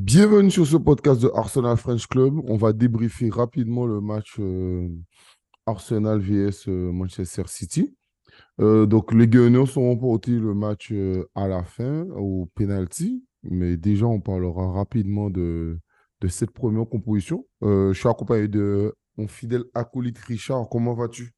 Bienvenue 0.00 0.52
sur 0.52 0.64
ce 0.64 0.76
podcast 0.76 1.20
de 1.20 1.28
Arsenal 1.34 1.76
French 1.76 2.06
Club. 2.06 2.40
On 2.44 2.56
va 2.56 2.72
débriefer 2.72 3.30
rapidement 3.30 3.84
le 3.84 4.00
match 4.00 4.36
euh, 4.38 4.88
Arsenal 5.66 6.20
vs 6.20 6.68
euh, 6.68 6.92
Manchester 6.92 7.42
City. 7.46 7.96
Euh, 8.60 8.86
donc, 8.86 9.12
les 9.12 9.26
Gunners 9.26 9.66
sont 9.66 9.82
remportés 9.82 10.38
le 10.38 10.54
match 10.54 10.94
à 11.34 11.48
la 11.48 11.64
fin, 11.64 12.06
au 12.10 12.48
penalty. 12.54 13.24
Mais 13.42 13.76
déjà, 13.76 14.06
on 14.06 14.20
parlera 14.20 14.70
rapidement 14.70 15.30
de, 15.30 15.80
de 16.20 16.28
cette 16.28 16.52
première 16.52 16.88
composition. 16.88 17.44
je 17.60 17.92
suis 17.92 18.08
accompagné 18.08 18.46
de 18.46 18.94
mon 19.16 19.26
fidèle 19.26 19.64
acolyte 19.74 20.18
Richard. 20.18 20.68
Comment 20.70 20.94
vas-tu? 20.94 21.32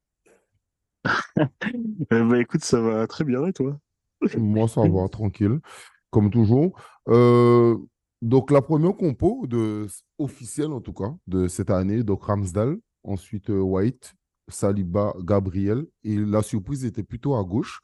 Bah, 1.04 1.08
écoute, 2.38 2.62
ça 2.62 2.78
va 2.78 3.06
très 3.06 3.24
bien 3.24 3.46
et 3.46 3.54
toi? 3.54 3.78
Moi, 4.36 4.68
ça 4.68 4.82
va, 4.86 5.08
tranquille, 5.10 5.60
comme 6.10 6.30
toujours. 6.30 6.78
Euh, 7.08 7.76
donc, 8.22 8.50
la 8.50 8.60
première 8.62 8.96
compo 8.96 9.46
de, 9.46 9.86
officielle, 10.18 10.72
en 10.72 10.80
tout 10.80 10.92
cas, 10.92 11.14
de 11.26 11.48
cette 11.48 11.70
année, 11.70 12.02
donc 12.02 12.24
Ramsdale, 12.24 12.78
ensuite 13.02 13.50
euh, 13.50 13.60
White, 13.60 14.14
Saliba, 14.48 15.14
Gabriel. 15.20 15.86
Et 16.04 16.16
la 16.16 16.42
surprise 16.42 16.84
était 16.84 17.02
plutôt 17.02 17.34
à 17.34 17.44
gauche, 17.44 17.80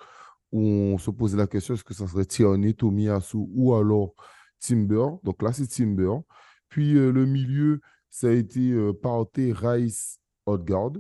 où 0.52 0.60
on 0.60 0.98
se 0.98 1.10
posait 1.10 1.36
la 1.36 1.46
question 1.46 1.74
est-ce 1.74 1.84
que 1.84 1.94
ça 1.94 2.06
serait 2.06 2.24
Tierney, 2.24 2.74
Tomiyasu 2.74 3.38
ou 3.54 3.74
alors 3.74 4.14
Timber? 4.60 5.06
Donc 5.22 5.42
là, 5.42 5.52
c'est 5.52 5.66
Timber. 5.66 6.12
Puis 6.68 6.96
euh, 6.96 7.10
le 7.10 7.26
milieu, 7.26 7.80
ça 8.10 8.28
a 8.28 8.32
été 8.32 8.72
euh, 8.72 8.92
Rice, 9.52 10.20
Odegaard. 10.46 10.92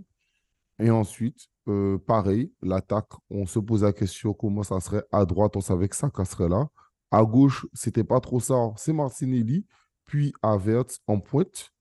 Et 0.78 0.90
ensuite, 0.90 1.48
euh, 1.68 1.98
pareil, 1.98 2.52
l'attaque, 2.62 3.08
on 3.30 3.46
se 3.46 3.58
pose 3.58 3.82
la 3.82 3.92
question 3.92 4.34
comment 4.34 4.62
ça 4.62 4.80
serait. 4.80 5.04
À 5.10 5.24
droite, 5.24 5.56
on 5.56 5.60
savait 5.60 5.88
que 5.88 5.96
ça 5.96 6.10
serait 6.24 6.48
là. 6.48 6.68
À 7.10 7.24
gauche, 7.24 7.66
c'était 7.72 8.04
pas 8.04 8.20
trop 8.20 8.40
ça. 8.40 8.72
C'est 8.76 8.92
Martinelli, 8.92 9.64
puis 10.06 10.32
Havertz 10.42 11.00
en 11.06 11.20
pointe. 11.20 11.72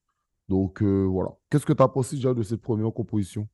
Donc 0.50 0.84
euh, 0.84 1.04
voilà. 1.04 1.32
Qu'est-ce 1.50 1.66
que 1.66 1.74
tu 1.74 1.84
as 1.84 1.88
pensé 1.88 2.16
déjà 2.16 2.34
de 2.34 2.44
cette 2.44 2.62
première 2.62 2.92
composition? 2.94 3.48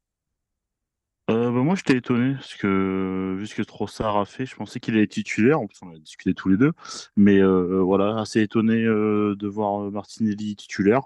Euh, 1.30 1.52
bah, 1.52 1.62
moi, 1.62 1.76
j'étais 1.76 1.96
étonné 1.96 2.34
parce 2.34 2.56
que 2.56 3.36
vu 3.38 3.48
ce 3.48 3.56
que 3.56 3.62
Trossard 3.62 4.18
a 4.18 4.26
fait, 4.26 4.46
je 4.46 4.56
pensais 4.56 4.80
qu'il 4.80 4.96
allait 4.96 5.08
titulaire. 5.08 5.62
En 5.62 5.68
plus, 5.68 5.80
on 5.82 5.92
a 5.92 5.98
discuté 5.98 6.34
tous 6.34 6.50
les 6.50 6.58
deux. 6.58 6.74
Mais 7.16 7.40
euh, 7.40 7.82
voilà, 7.82 8.20
assez 8.20 8.42
étonné 8.42 8.84
de 8.84 9.48
voir 9.48 9.90
Martinelli 9.92 10.56
titulaire. 10.56 11.04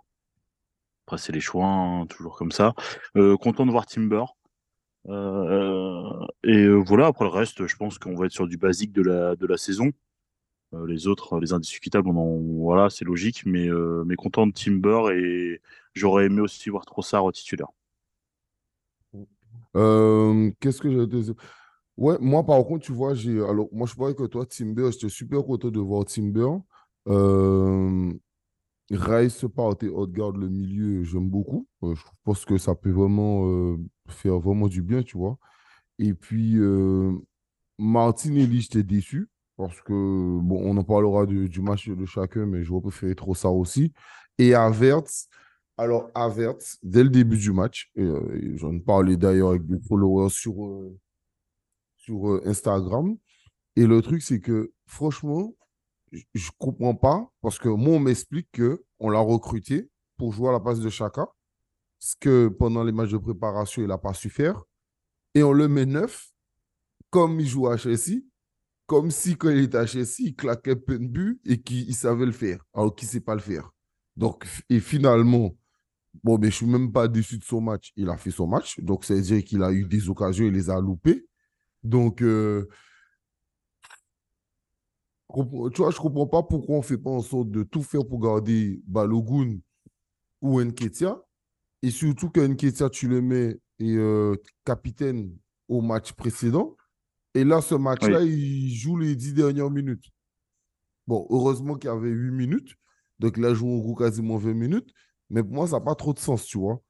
Après, 1.05 1.19
c'est 1.19 1.33
les 1.33 1.41
choix, 1.41 1.67
hein, 1.67 2.07
toujours 2.07 2.35
comme 2.35 2.51
ça. 2.51 2.73
content 3.13 3.67
de 3.67 3.71
voir 3.71 3.85
Timber. 3.85 4.23
et 6.43 6.67
voilà, 6.67 7.05
après 7.07 7.25
le 7.25 7.31
reste, 7.31 7.67
je 7.67 7.75
pense 7.75 7.99
qu'on 7.99 8.15
va 8.15 8.25
être 8.25 8.31
sur 8.31 8.47
du 8.47 8.57
basique 8.57 8.91
de 8.91 9.03
la 9.45 9.57
saison. 9.57 9.91
Euh, 10.75 10.87
les 10.87 11.07
autres, 11.07 11.39
les 11.39 11.53
indiscutables, 11.53 12.09
voilà, 12.09 12.89
c'est 12.89 13.05
logique, 13.05 13.43
mais, 13.45 13.67
euh, 13.67 14.03
mais 14.05 14.15
content 14.15 14.47
de 14.47 14.51
Timber 14.51 15.13
et 15.13 15.61
j'aurais 15.93 16.25
aimé 16.25 16.41
aussi 16.41 16.69
voir 16.69 16.85
Trossard 16.85 17.31
titulaire. 17.31 17.69
Euh, 19.75 20.51
qu'est-ce 20.59 20.81
que 20.81 20.89
j'ai 20.89 21.07
dit 21.07 21.31
Ouais, 21.97 22.17
moi 22.19 22.45
par 22.45 22.63
contre, 22.65 22.85
tu 22.85 22.91
vois, 22.91 23.13
j'ai. 23.13 23.41
Alors, 23.41 23.69
moi 23.71 23.87
je 23.87 23.93
croyais 23.93 24.15
que 24.15 24.25
toi, 24.25 24.45
Timber, 24.45 24.91
j'étais 24.91 25.09
super 25.09 25.43
content 25.43 25.69
de 25.69 25.79
voir 25.79 26.05
Timber. 26.05 26.49
Euh... 27.07 28.11
Rice 28.91 29.45
part 29.55 29.73
et 29.81 29.87
Haute-Garde, 29.87 30.37
le 30.37 30.47
milieu, 30.47 31.03
j'aime 31.03 31.27
beaucoup. 31.27 31.67
je 31.81 32.01
pense 32.23 32.45
que 32.45 32.59
ça 32.59 32.75
peut 32.75 32.91
vraiment 32.91 33.75
faire 34.07 34.37
vraiment 34.39 34.67
du 34.67 34.83
bien, 34.83 35.01
tu 35.01 35.17
vois. 35.17 35.39
Et 35.97 36.13
puis, 36.13 36.59
Martinelli, 37.79 38.61
j'étais 38.61 38.83
déçu. 38.83 39.27
Parce 39.57 39.81
que, 39.81 39.93
bon, 39.93 40.61
on 40.63 40.77
en 40.77 40.83
parlera 40.83 41.25
du, 41.25 41.61
match 41.61 41.87
de 41.87 42.05
chacun, 42.05 42.45
mais 42.45 42.63
je 42.63 42.73
préférer 42.73 43.15
trop 43.15 43.33
ça 43.33 43.49
aussi. 43.49 43.93
Et 44.37 44.53
Avertz, 44.53 45.29
alors 45.77 46.09
Avertz, 46.13 46.77
dès 46.83 47.03
le 47.03 47.09
début 47.09 47.37
du 47.37 47.53
match, 47.53 47.91
euh, 47.97 48.55
j'en 48.55 48.77
parlais 48.79 49.15
d'ailleurs 49.15 49.49
avec 49.49 49.65
des 49.65 49.79
followers 49.87 50.29
sur, 50.29 50.65
euh, 50.65 50.97
sur 51.95 52.29
euh, 52.29 52.41
Instagram. 52.45 53.15
Et 53.77 53.85
le 53.85 54.01
truc, 54.01 54.21
c'est 54.21 54.41
que, 54.41 54.73
franchement, 54.85 55.53
je 56.33 56.49
comprends 56.57 56.95
pas, 56.95 57.29
parce 57.41 57.57
que 57.57 57.69
moi, 57.69 57.95
on 57.95 57.99
m'explique 57.99 58.49
qu'on 58.51 59.09
l'a 59.09 59.19
recruté 59.19 59.89
pour 60.17 60.33
jouer 60.33 60.49
à 60.49 60.53
la 60.53 60.59
place 60.59 60.79
de 60.79 60.89
Chaka, 60.89 61.27
ce 61.99 62.15
que 62.19 62.49
pendant 62.49 62.83
les 62.83 62.91
matchs 62.91 63.11
de 63.11 63.17
préparation, 63.17 63.81
il 63.81 63.87
n'a 63.87 63.97
pas 63.97 64.13
su 64.13 64.29
faire. 64.29 64.63
Et 65.33 65.43
on 65.43 65.53
le 65.53 65.67
met 65.67 65.85
neuf, 65.85 66.29
comme 67.09 67.39
il 67.39 67.47
joue 67.47 67.67
à 67.67 67.77
Chelsea 67.77 68.21
comme 68.85 69.11
si 69.11 69.35
quand 69.35 69.49
il 69.49 69.59
était 69.59 69.77
à 69.77 69.85
Chelsea, 69.85 70.19
il 70.19 70.35
claquait 70.35 70.75
plein 70.75 70.99
de 70.99 71.07
buts 71.07 71.39
et 71.45 71.61
qu'il 71.61 71.95
savait 71.95 72.25
le 72.25 72.31
faire, 72.31 72.63
alors 72.73 72.95
qu'il 72.95 73.07
ne 73.07 73.11
sait 73.11 73.19
pas 73.21 73.35
le 73.35 73.41
faire. 73.41 73.71
Donc, 74.15 74.45
et 74.69 74.79
finalement, 74.79 75.55
bon, 76.23 76.37
je 76.41 76.45
ne 76.45 76.51
suis 76.51 76.65
même 76.65 76.91
pas 76.91 77.07
déçu 77.07 77.37
de 77.37 77.43
son 77.43 77.61
match. 77.61 77.91
Il 77.95 78.09
a 78.09 78.17
fait 78.17 78.31
son 78.31 78.47
match, 78.47 78.79
donc 78.79 79.05
ça 79.05 79.15
veut 79.15 79.21
dire 79.21 79.43
qu'il 79.43 79.63
a 79.63 79.71
eu 79.71 79.85
des 79.85 80.09
occasions, 80.09 80.45
il 80.45 80.53
les 80.53 80.69
a 80.69 80.79
loupées. 80.79 81.25
Donc, 81.83 82.21
euh, 82.21 82.67
tu 85.33 85.81
vois, 85.81 85.91
je 85.91 85.97
ne 85.97 86.01
comprends 86.01 86.27
pas 86.27 86.43
pourquoi 86.43 86.75
on 86.75 86.79
ne 86.79 86.83
fait 86.83 86.97
pas 86.97 87.09
en 87.09 87.21
sorte 87.21 87.51
de 87.51 87.63
tout 87.63 87.83
faire 87.83 88.05
pour 88.07 88.19
garder 88.21 88.81
Balogun 88.87 89.57
ou 90.41 90.61
Nketia. 90.61 91.21
Et 91.81 91.91
surtout 91.91 92.29
que 92.29 92.39
Nketia, 92.39 92.89
tu 92.89 93.07
le 93.07 93.21
mets 93.21 93.59
et, 93.79 93.95
euh, 93.97 94.35
capitaine 94.63 95.35
au 95.67 95.81
match 95.81 96.13
précédent. 96.13 96.74
Et 97.35 97.43
là, 97.43 97.61
ce 97.61 97.75
match-là, 97.75 98.21
il 98.21 98.73
joue 98.73 98.97
les 98.97 99.15
dix 99.15 99.33
dernières 99.33 99.69
minutes. 99.69 100.05
Bon, 101.05 101.27
heureusement 101.29 101.75
qu'il 101.75 101.89
y 101.89 101.93
avait 101.93 102.09
huit 102.09 102.31
minutes. 102.31 102.75
Donc, 103.19 103.35
il 103.37 103.45
a 103.45 103.53
joué 103.53 103.69
au 103.69 103.81
gros 103.81 103.93
quasiment 103.93 104.37
20 104.37 104.53
minutes. 104.53 104.89
Mais 105.29 105.43
pour 105.43 105.53
moi, 105.53 105.67
ça 105.67 105.79
n'a 105.79 105.85
pas 105.85 105.95
trop 105.95 106.13
de 106.13 106.19
sens, 106.19 106.45
tu 106.45 106.57
vois. 106.57 106.81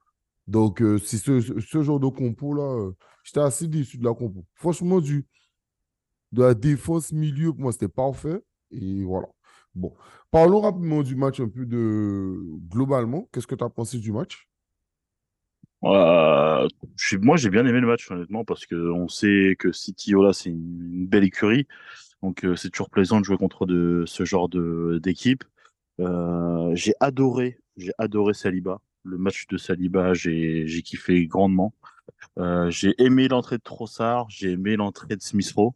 Donc, 0.46 0.80
euh, 0.82 0.98
c'est 0.98 1.18
ce, 1.18 1.82
genre 1.82 1.98
de 1.98 2.06
compo-là, 2.06 2.62
euh, 2.62 2.92
j'étais 3.24 3.40
assez 3.40 3.66
déçu 3.66 3.98
de 3.98 4.04
la 4.04 4.14
compo. 4.14 4.44
Franchement, 4.54 5.00
du, 5.00 5.26
de 6.30 6.42
la 6.42 6.54
défense 6.54 7.12
milieu, 7.12 7.52
pour 7.52 7.62
moi, 7.62 7.72
c'était 7.72 7.88
parfait. 7.88 8.40
Et 8.70 9.02
voilà. 9.02 9.26
Bon. 9.74 9.94
Parlons 10.30 10.60
rapidement 10.60 11.02
du 11.02 11.16
match 11.16 11.40
un 11.40 11.48
peu 11.48 11.66
de 11.66 12.38
globalement. 12.68 13.28
Qu'est-ce 13.32 13.48
que 13.48 13.56
tu 13.56 13.64
as 13.64 13.68
pensé 13.68 13.98
du 13.98 14.12
match? 14.12 14.48
Euh, 15.84 16.68
moi, 17.22 17.36
j'ai 17.36 17.50
bien 17.50 17.66
aimé 17.66 17.80
le 17.80 17.86
match, 17.86 18.10
honnêtement, 18.10 18.44
parce 18.44 18.66
qu'on 18.66 19.08
sait 19.08 19.56
que 19.58 19.72
City, 19.72 20.14
voilà, 20.14 20.32
c'est 20.32 20.50
une, 20.50 21.06
belle 21.06 21.24
écurie. 21.24 21.66
Donc, 22.22 22.44
euh, 22.44 22.56
c'est 22.56 22.70
toujours 22.70 22.90
plaisant 22.90 23.20
de 23.20 23.24
jouer 23.24 23.36
contre 23.36 23.66
de, 23.66 24.04
ce 24.06 24.24
genre 24.24 24.48
d'équipe. 24.48 25.44
Euh, 26.00 26.74
j'ai 26.74 26.94
adoré, 27.00 27.60
j'ai 27.76 27.92
adoré 27.98 28.34
Saliba. 28.34 28.80
Le 29.04 29.18
match 29.18 29.46
de 29.48 29.56
Saliba, 29.56 30.14
j'ai 30.14 30.82
kiffé 30.84 31.26
grandement. 31.26 31.72
j'ai 32.68 32.94
aimé 33.02 33.28
l'entrée 33.28 33.58
de 33.58 33.62
Trossard, 33.62 34.28
j'ai 34.30 34.52
aimé 34.52 34.76
l'entrée 34.76 35.16
de 35.16 35.22
Smith 35.22 35.52
Rowe. 35.54 35.74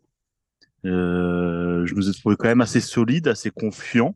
je 0.85 1.95
nous 1.95 2.11
ai 2.11 2.13
trouvé 2.13 2.37
quand 2.37 2.49
même 2.49 2.61
assez 2.61 2.81
solide, 2.81 3.29
assez 3.29 3.51
confiant. 3.51 4.15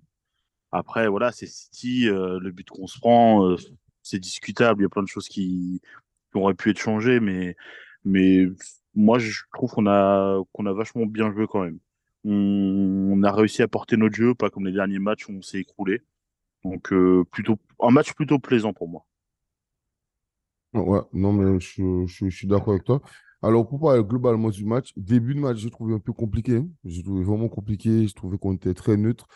Après, 0.73 1.06
voilà, 1.09 1.31
c'est 1.31 1.47
City, 1.47 2.06
le 2.06 2.50
but 2.50 2.69
qu'on 2.69 2.89
se 2.89 2.99
prend, 2.99 3.56
c'est 4.05 4.21
discutable. 4.21 4.83
Il 4.83 4.85
y 4.85 4.87
a 4.87 4.91
plein 4.91 5.03
de 5.03 5.09
choses 5.09 5.29
qui, 5.29 5.83
auraient 6.35 6.55
pu 6.55 6.71
être 6.71 6.79
changées, 6.79 7.21
mais, 7.21 7.57
mais 8.05 8.47
moi, 8.95 9.19
je 9.19 9.43
trouve 9.53 9.71
qu'on 9.71 9.87
a, 9.87 10.43
qu'on 10.53 10.67
a 10.67 10.73
vachement 10.73 11.07
bien 11.07 11.33
joué 11.33 11.47
quand 11.49 11.63
même. 11.63 11.79
On, 12.25 13.23
a 13.23 13.33
réussi 13.33 13.63
à 13.63 13.69
porter 13.69 13.97
notre 13.97 14.15
jeu, 14.17 14.35
pas 14.35 14.51
comme 14.51 14.67
les 14.67 14.73
derniers 14.73 14.99
matchs 14.99 15.29
où 15.29 15.33
on 15.33 15.43
s'est 15.43 15.61
écroulé. 15.61 16.03
Donc, 16.65 16.93
euh, 16.93 17.25
plutôt, 17.31 17.59
un 17.81 17.91
match 17.91 18.15
plutôt 18.15 18.39
plaisant 18.39 18.73
pour 18.73 18.89
moi. 18.89 19.05
Ouais, 20.73 21.01
non, 21.13 21.33
mais 21.33 21.61
je, 21.61 22.07
suis 22.31 22.49
d'accord 22.49 22.73
avec 22.73 22.85
toi. 22.85 23.01
Alors, 23.43 23.69
pour 23.69 23.79
parler 23.79 24.03
globalement 24.03 24.51
du 24.51 24.65
match, 24.65 24.93
début 24.97 25.35
de 25.35 25.41
match, 25.41 25.59
j'ai 25.59 25.71
trouvé 25.71 25.95
un 25.95 26.01
peu 26.01 26.13
compliqué. 26.13 26.63
J'ai 26.85 27.03
trouvé 27.03 27.23
vraiment 27.23 27.49
compliqué. 27.49 28.09
Je 28.09 28.15
trouvais 28.15 28.39
qu'on 28.39 28.55
était 28.55 28.75
très 28.75 28.97
neutre. 28.97 29.29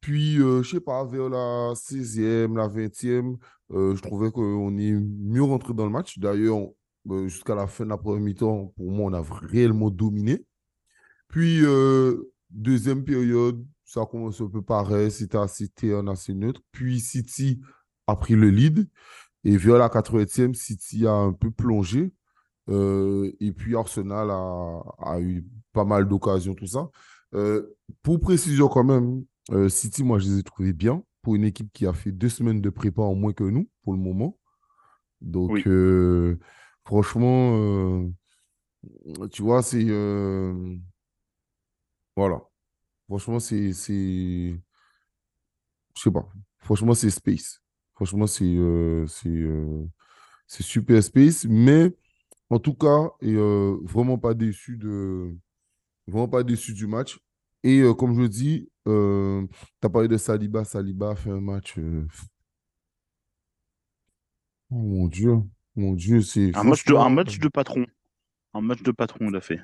Puis, 0.00 0.40
euh, 0.40 0.62
je 0.62 0.70
sais 0.70 0.80
pas, 0.80 1.04
vers 1.04 1.28
la 1.28 1.74
16e, 1.74 2.56
la 2.56 2.68
20e, 2.68 3.36
euh, 3.72 3.96
je 3.96 4.02
trouvais 4.02 4.30
qu'on 4.30 4.76
est 4.78 4.92
mieux 4.92 5.42
rentré 5.42 5.74
dans 5.74 5.84
le 5.84 5.90
match. 5.90 6.18
D'ailleurs, 6.18 6.68
euh, 7.10 7.28
jusqu'à 7.28 7.54
la 7.54 7.66
fin 7.66 7.84
de 7.84 7.90
la 7.90 7.98
première 7.98 8.22
mi-temps, 8.22 8.72
pour 8.76 8.90
moi, 8.90 9.10
on 9.10 9.12
a 9.12 9.22
réellement 9.42 9.90
dominé. 9.90 10.44
Puis, 11.28 11.62
deuxième 12.50 13.04
période, 13.04 13.62
ça 13.84 14.06
commence 14.10 14.40
un 14.40 14.48
peu 14.48 14.62
pareil. 14.62 15.10
C'était 15.10 15.38
assez 15.38 15.68
terne, 15.68 16.08
assez 16.08 16.32
neutre. 16.32 16.62
Puis, 16.72 17.00
City 17.00 17.60
a 18.06 18.16
pris 18.16 18.34
le 18.34 18.48
lead. 18.48 18.88
Et 19.44 19.56
vers 19.56 19.78
la 19.78 19.88
80e, 19.88 20.54
City 20.54 21.06
a 21.06 21.12
un 21.12 21.32
peu 21.32 21.50
plongé. 21.50 22.12
et 22.68 23.52
puis, 23.56 23.76
Arsenal 23.76 24.30
a, 24.30 24.80
a 25.00 25.20
eu 25.20 25.44
pas 25.72 25.84
mal 25.84 26.08
d'occasions, 26.08 26.54
tout 26.54 26.66
ça. 26.66 26.88
pour 28.02 28.20
précision 28.20 28.68
quand 28.68 28.84
même, 28.84 29.24
euh, 29.50 29.68
City, 29.68 30.04
moi, 30.04 30.18
je 30.18 30.28
les 30.28 30.38
ai 30.38 30.42
trouvés 30.42 30.72
bien 30.72 31.02
pour 31.22 31.34
une 31.34 31.44
équipe 31.44 31.72
qui 31.72 31.86
a 31.86 31.92
fait 31.92 32.12
deux 32.12 32.28
semaines 32.28 32.60
de 32.60 32.70
prépa 32.70 33.02
en 33.02 33.14
moins 33.14 33.32
que 33.32 33.44
nous, 33.44 33.68
pour 33.82 33.92
le 33.92 33.98
moment. 33.98 34.38
Donc, 35.20 35.66
euh, 35.66 36.38
franchement, 36.84 37.56
euh, 37.56 38.08
tu 39.32 39.42
vois, 39.42 39.62
c'est. 39.62 39.84
voilà. 42.16 42.42
Franchement, 43.08 43.40
c'est. 43.40 43.72
Je 43.72 44.58
sais 45.96 46.10
pas. 46.10 46.28
Franchement, 46.58 46.94
c'est 46.94 47.10
space. 47.10 47.60
Franchement, 47.94 48.26
c'est 48.26 48.56
c'est 50.46 50.62
super 50.62 51.02
space. 51.02 51.44
Mais 51.46 51.94
en 52.50 52.58
tout 52.58 52.74
cas, 52.74 53.10
et, 53.20 53.34
vraiment 53.82 54.18
pas 54.18 54.34
déçu 54.34 54.76
de 54.76 55.34
vraiment 56.06 56.28
pas 56.28 56.42
déçu 56.44 56.74
du 56.74 56.86
match. 56.86 57.18
Et 57.64 57.80
euh, 57.80 57.92
comme 57.94 58.14
je 58.20 58.26
dis, 58.26 58.68
euh, 58.86 59.46
tu 59.80 59.86
as 59.86 59.90
parlé 59.90 60.08
de 60.08 60.16
Saliba. 60.16 60.64
Saliba 60.64 61.10
a 61.10 61.14
fait 61.16 61.30
un 61.30 61.40
match. 61.40 61.74
euh, 61.78 62.06
Oh 64.70 64.76
mon 64.76 65.06
Dieu. 65.08 65.36
Mon 65.76 65.92
Dieu, 65.94 66.20
c'est. 66.22 66.54
Un 66.56 66.64
match 66.64 66.84
de, 66.84 66.92
un 66.92 66.96
franchement- 66.96 67.10
match 67.14 67.38
de 67.38 67.48
patron. 67.48 67.86
Un 68.54 68.60
match 68.60 68.82
de 68.82 68.90
patron, 68.92 69.28
il 69.30 69.36
a 69.36 69.40
fait. 69.40 69.60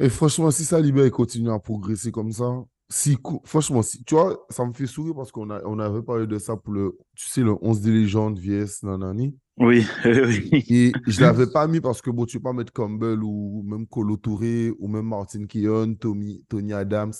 Et 0.00 0.08
franchement, 0.08 0.50
si 0.50 0.64
Saliba 0.64 1.04
il 1.04 1.10
continue 1.10 1.50
à 1.50 1.58
progresser 1.58 2.12
comme 2.12 2.30
ça, 2.30 2.62
si, 2.88 3.18
franchement, 3.44 3.82
si, 3.82 4.04
tu 4.04 4.14
vois, 4.14 4.46
ça 4.48 4.64
me 4.64 4.72
fait 4.72 4.86
sourire 4.86 5.14
parce 5.14 5.32
qu'on 5.32 5.50
a, 5.50 5.62
on 5.64 5.78
avait 5.78 6.02
parlé 6.02 6.26
de 6.26 6.38
ça 6.38 6.56
pour 6.56 6.72
le, 6.72 6.96
tu 7.16 7.28
sais, 7.28 7.42
le 7.42 7.54
11 7.60 7.80
des 7.80 7.90
légendes, 7.90 8.38
VS, 8.38 8.82
nanani. 8.84 9.36
Oui, 9.60 9.84
oui. 10.04 10.64
Et 10.68 10.92
je 11.06 11.20
l'avais 11.20 11.46
pas 11.48 11.66
mis 11.66 11.80
parce 11.80 12.00
que, 12.00 12.10
bon, 12.10 12.26
tu 12.26 12.38
peux 12.38 12.44
pas 12.44 12.52
mettre 12.52 12.72
Campbell 12.72 13.20
ou 13.22 13.62
même 13.66 13.86
Colo 13.86 14.16
Touré 14.16 14.70
ou 14.78 14.86
même 14.88 15.06
Martin 15.06 15.46
Keown, 15.46 15.96
Tommy, 15.96 16.44
Tony 16.48 16.72
Adams. 16.72 17.12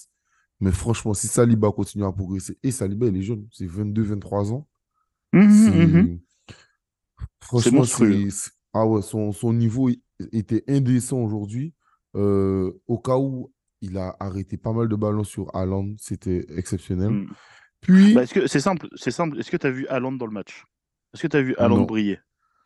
Mais 0.60 0.70
franchement, 0.72 1.14
si 1.14 1.26
Saliba 1.28 1.70
continue 1.72 2.04
à 2.04 2.12
progresser, 2.12 2.58
et 2.62 2.70
Saliba, 2.70 3.06
il 3.06 3.16
est 3.16 3.22
jeune, 3.22 3.46
c'est 3.52 3.66
22, 3.66 4.02
23 4.02 4.52
ans. 4.52 4.68
Mhm, 5.32 5.50
C'est- 5.50 5.86
mhm. 5.86 6.20
Franchement, 7.40 7.78
monstrueux. 7.78 8.12
c'est. 8.12 8.30
c'est- 8.30 8.50
Ah 8.74 8.86
ouais, 8.86 9.02
son, 9.02 9.32
son 9.32 9.52
niveau 9.52 9.88
était 10.32 10.62
indécent 10.68 11.18
aujourd'hui. 11.18 11.74
Euh, 12.16 12.70
au 12.86 12.98
cas 12.98 13.16
où 13.18 13.52
il 13.80 13.96
a 13.98 14.14
arrêté 14.20 14.56
pas 14.56 14.72
mal 14.72 14.88
de 14.88 14.96
ballons 14.96 15.24
sur 15.24 15.54
Haaland, 15.56 15.94
c'était 15.98 16.44
exceptionnel. 16.56 17.10
Mm. 17.10 17.30
Puis, 17.80 18.14
Bah, 18.14 18.22
est-ce 18.24 18.34
que 18.34 18.46
c'est 18.46 18.60
simple, 18.60 18.88
c'est 18.96 19.10
simple. 19.10 19.38
Est-ce 19.38 19.50
que 19.50 19.56
tu 19.56 19.66
as 19.66 19.70
vu 19.70 19.86
Haaland 19.88 20.12
dans 20.12 20.26
le 20.26 20.32
match? 20.32 20.64
Est-ce 21.14 21.22
que 21.22 21.28
tu 21.28 21.36
as 21.36 21.42
vu 21.42 21.54
Haaland 21.56 21.78
Non. 21.78 21.84
briller? 21.84 22.18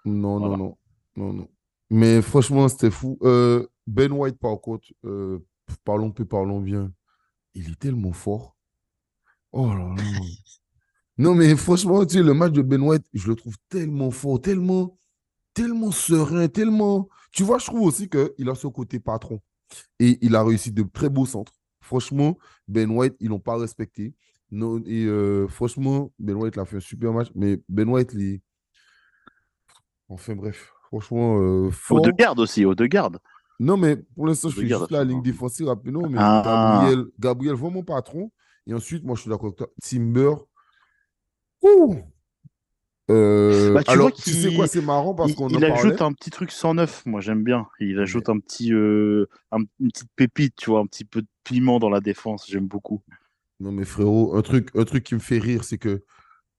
Non, 0.05 0.39
voilà. 0.39 0.57
non, 0.57 0.65
non, 0.65 0.77
non, 1.17 1.33
non. 1.33 1.49
Mais 1.91 2.23
franchement, 2.23 2.69
c'était 2.69 2.91
fou. 2.91 3.19
Euh, 3.23 3.67
Ben 3.87 4.11
White, 4.13 4.39
par 4.39 4.61
contre, 4.61 4.89
euh, 5.05 5.39
parlons 5.85 6.11
peu, 6.11 6.25
parlons 6.25 6.61
bien. 6.61 6.93
Il 7.55 7.71
est 7.71 7.79
tellement 7.79 8.13
fort. 8.13 8.57
Oh 9.53 9.69
là 9.69 9.95
là. 9.97 10.03
Non, 11.19 11.35
mais 11.35 11.55
franchement, 11.57 12.05
tu 12.07 12.15
sais, 12.15 12.23
le 12.23 12.33
match 12.33 12.53
de 12.53 12.63
Ben 12.63 12.81
White, 12.81 13.05
je 13.13 13.29
le 13.29 13.35
trouve 13.37 13.55
tellement 13.69 14.11
fort, 14.11 14.41
tellement, 14.41 14.99
tellement 15.53 15.91
serein, 15.91 16.49
tellement. 16.49 17.09
Tu 17.33 17.43
vois, 17.43 17.59
je 17.59 17.67
trouve 17.67 17.83
aussi 17.83 18.09
qu'il 18.09 18.49
a 18.49 18.55
ce 18.55 18.67
côté 18.67 18.99
patron. 18.99 19.39
Et 19.99 20.19
il 20.23 20.35
a 20.35 20.43
réussi 20.43 20.73
de 20.73 20.83
très 20.83 21.11
beaux 21.11 21.27
centres. 21.27 21.53
Franchement, 21.81 22.39
Ben 22.67 22.91
White, 22.91 23.15
ils 23.21 23.29
l'ont 23.29 23.39
pas 23.41 23.59
respecté. 23.59 24.15
Non, 24.51 24.83
et 24.87 25.05
euh, 25.05 25.47
franchement, 25.49 26.13
Ben 26.19 26.35
White 26.35 26.55
il 26.57 26.61
a 26.61 26.65
fait 26.65 26.77
un 26.79 26.81
super 26.81 27.13
match. 27.13 27.29
Mais 27.35 27.61
Ben 27.69 27.89
White, 27.89 28.13
il... 28.15 28.41
enfin 30.13 30.35
bref, 30.35 30.73
franchement, 30.89 31.39
euh, 31.39 31.67
Au 31.67 31.71
fort. 31.71 32.03
de 32.03 32.11
garde 32.11 32.39
aussi, 32.41 32.65
au 32.65 32.75
de 32.75 32.87
garde. 32.87 33.19
Non, 33.61 33.77
mais 33.77 33.97
pour 34.17 34.27
l'instant, 34.27 34.49
je 34.49 34.57
fais 34.57 34.63
Regarde, 34.63 34.83
juste 34.83 34.93
la 34.93 35.05
ligne 35.05 35.23
défensive 35.23 35.67
rapidement. 35.67 36.09
Mais 36.09 36.19
Ah. 36.21 36.81
Gabriel, 36.83 37.05
Gabriel, 37.19 37.55
vraiment 37.55 37.83
patron. 37.83 38.31
Et 38.67 38.75
ensuite, 38.75 39.05
moi, 39.05 39.15
je 39.17 39.23
suis 39.23 39.31
d'accord 39.31 39.47
avec 39.47 39.59
toi. 39.59 39.69
Timber. 39.83 40.35
Ouh! 41.63 41.97
Euh, 43.11 43.75
Bah, 43.75 43.83
tu 43.83 43.91
alors, 43.91 44.09
vois 44.09 44.17
tu 44.17 44.31
sais 44.31 44.55
quoi, 44.55 44.67
c'est 44.67 44.81
marrant 44.81 45.15
parce 45.15 45.33
qu'on 45.35 45.49
il 45.49 45.65
ajoute 45.65 46.01
un 46.01 46.13
petit 46.13 46.31
truc 46.31 46.51
109, 46.53 47.05
moi 47.05 47.21
j'aime 47.21 47.43
bien. 47.43 47.67
Il 47.81 47.99
ajoute 47.99 48.29
un 48.29 48.39
petit, 48.39 48.73
euh, 48.73 49.27
un- 49.51 49.65
une 49.81 49.91
petite 49.91 50.09
pépite, 50.17 50.55
tu 50.57 50.71
vois, 50.71 50.81
un 50.81 50.87
petit 50.87 51.05
peu 51.05 51.21
de 51.23 51.27
piment 51.45 51.79
dans 51.81 51.91
la 51.91 52.01
défense, 52.01 52.47
j'aime 52.49 52.67
beaucoup. 52.69 53.03
Non, 53.61 53.73
mais 53.73 53.85
frérot, 53.85 54.37
un 54.37 54.43
truc, 54.43 54.71
un 54.77 54.85
truc 54.85 55.03
qui 55.05 55.15
me 55.15 55.21
fait 55.21 55.39
rire, 55.39 55.65
c'est 55.65 55.79
que 55.79 56.03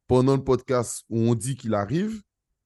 pendant 0.08 0.36
le 0.36 0.44
podcast 0.44 1.06
où 1.10 1.20
on 1.20 1.34
dit 1.34 1.56
qu'il 1.56 1.74
arrive, 1.74 2.22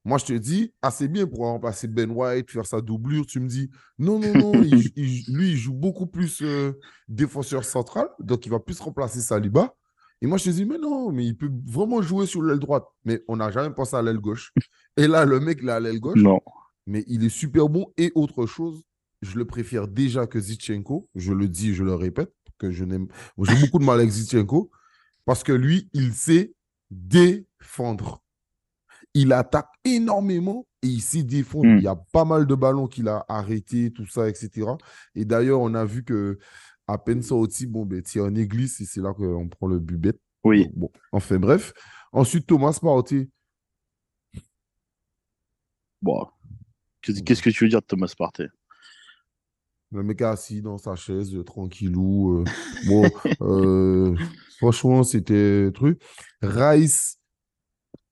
moi, 0.08 0.18
je 0.18 0.26
te 0.26 0.34
dis, 0.34 0.74
c'est 0.92 1.08
bien 1.08 1.28
pour 1.28 1.40
remplacer 1.40 1.88
Ben 1.88 2.10
White, 2.12 2.50
faire 2.52 2.66
sa 2.66 2.82
doublure. 2.82 3.26
Tu 3.26 3.40
me 3.40 3.48
dis, 3.48 3.70
non, 4.00 4.20
non, 4.20 4.34
non, 4.34 4.52
il- 4.64 4.92
il- 4.96 5.26
lui, 5.36 5.52
il 5.52 5.58
joue 5.58 5.74
beaucoup 5.74 6.08
plus 6.08 6.42
euh, 6.42 6.74
défenseur 7.10 7.64
central, 7.66 8.08
donc 8.20 8.46
il 8.46 8.50
va 8.50 8.60
plus 8.60 8.80
remplacer 8.80 9.20
Saliba. 9.22 9.76
Et 10.22 10.26
moi, 10.28 10.38
je 10.38 10.46
te 10.46 10.50
dis, 10.50 10.66
mais 10.66 10.78
non, 10.80 11.12
mais 11.12 11.26
il 11.26 11.36
peut 11.38 11.52
vraiment 11.66 12.02
jouer 12.02 12.26
sur 12.26 12.42
l'aile 12.42 12.58
droite. 12.60 12.86
Mais 13.06 13.22
on 13.28 13.36
n'a 13.36 13.52
jamais 13.52 13.74
pensé 13.74 13.96
à 13.96 14.02
l'aile 14.02 14.18
gauche. 14.18 14.52
Et 14.96 15.08
là, 15.08 15.26
le 15.26 15.40
mec, 15.40 15.60
il 15.62 15.70
est 15.70 15.72
à 15.74 15.80
l'aile 15.80 16.00
gauche, 16.00 16.20
Non. 16.20 16.40
mais 16.88 17.04
il 17.08 17.24
est 17.24 17.30
super 17.30 17.70
bon. 17.70 17.92
Et 17.98 18.12
autre 18.16 18.46
chose, 18.48 18.82
je 19.22 19.38
le 19.38 19.46
préfère 19.46 19.88
déjà 19.88 20.26
que 20.26 20.40
Zichenko. 20.40 21.08
Je 21.16 21.34
le 21.34 21.48
dis, 21.48 21.74
je 21.76 21.84
le 21.84 21.94
répète, 21.94 22.34
que 22.58 22.72
je 22.72 22.84
n'aime. 22.84 23.08
J'ai 23.44 23.56
beaucoup 23.60 23.78
de 23.78 23.84
mal 23.84 24.00
avec 24.00 24.10
Zichenko 24.10 24.72
parce 25.26 25.44
que 25.44 25.52
lui, 25.52 25.90
il 25.94 26.14
sait 26.14 26.54
défendre. 26.90 28.24
Il 29.14 29.34
attaque 29.34 29.70
énormément 29.84 30.68
et 30.84 30.88
il 30.88 31.02
sait 31.02 31.24
défendre. 31.24 31.68
Mm. 31.68 31.78
Il 31.78 31.84
y 31.84 31.88
a 31.88 31.96
pas 31.96 32.26
mal 32.26 32.46
de 32.46 32.56
ballons 32.56 32.88
qu'il 32.88 33.08
a 33.08 33.26
arrêtés, 33.28 33.92
tout 33.92 34.06
ça, 34.06 34.30
etc. 34.30 34.68
Et 35.16 35.26
d'ailleurs, 35.26 35.62
on 35.62 35.74
a 35.74 35.86
vu 35.86 36.04
que 36.04 36.38
à 36.88 36.98
peine 36.98 37.22
sorti, 37.22 37.66
bon, 37.66 37.86
ben, 37.86 38.02
en 38.20 38.36
église, 38.36 38.80
et 38.82 38.86
c'est 38.86 39.02
là 39.02 39.14
qu'on 39.14 39.50
prend 39.50 39.68
le 39.68 39.80
but 39.80 39.98
bête. 39.98 40.20
Oui. 40.44 40.70
Bon, 40.74 40.90
enfin, 41.12 41.38
bref. 41.38 41.74
Ensuite, 42.14 42.48
Thomas 42.48 42.78
Partey. 42.82 43.30
Bon. 46.02 46.26
Qu'est-ce 47.02 47.22
qu'est-ce 47.24 47.42
que 47.42 47.50
tu 47.50 47.64
veux 47.66 47.70
dire 47.70 47.82
de 47.82 47.86
Thomas 47.86 48.14
Partey? 48.18 48.48
Le 49.92 50.04
mec 50.04 50.22
est 50.22 50.26
assis 50.26 50.62
dans 50.62 50.78
sa 50.78 50.96
chaise, 50.96 51.34
euh, 51.36 51.44
tranquillou. 51.44 52.40
euh. 52.40 52.44
Bon, 52.88 53.04
euh, 53.42 54.16
franchement, 54.58 55.04
c'était 55.04 55.72
truc. 55.74 56.02
Rice, 56.42 57.17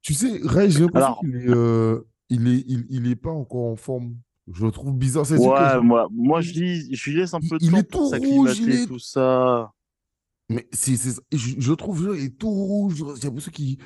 tu 0.06 0.14
sais, 0.14 0.40
Rice, 0.44 0.74
j'ai 0.74 0.82
l'impression 0.82 1.16
qu'il 1.22 1.36
est, 1.36 1.50
euh, 1.50 2.02
il 2.30 2.48
est, 2.48 2.64
il, 2.68 2.86
il 2.90 3.08
est 3.10 3.16
pas 3.16 3.32
encore 3.32 3.66
en 3.72 3.76
forme. 3.76 4.16
Je 4.52 4.64
le 4.66 4.72
trouve 4.72 4.94
bizarre. 4.94 5.28
Que 5.28 5.34
Ouais, 5.34 5.82
moi, 5.82 6.08
moi 6.12 6.42
je, 6.42 6.52
lis, 6.54 6.96
je 6.96 7.10
lui 7.10 7.18
laisse 7.18 7.34
un 7.34 7.40
Il- 7.42 7.50
peu 7.50 7.58
de 7.58 7.64
il 7.64 7.72
temps 7.72 7.78
est 7.78 7.84
pour 7.84 8.12
tout 8.12 8.18
rouge, 8.20 8.50
il 8.52 8.56
s'acclimater, 8.56 8.84
est- 8.84 8.86
tout 8.86 9.00
ça. 9.00 9.72
Mais 10.50 10.68
c'est, 10.72 10.96
c'est- 10.96 11.20
je, 11.32 11.56
je 11.58 11.74
trouve 11.74 12.14
il 12.16 12.26
est 12.26 12.38
tout 12.38 12.52
rouge. 12.52 13.04
J'ai 13.20 13.28
l'impression 13.28 13.52
qu'il 13.52 13.78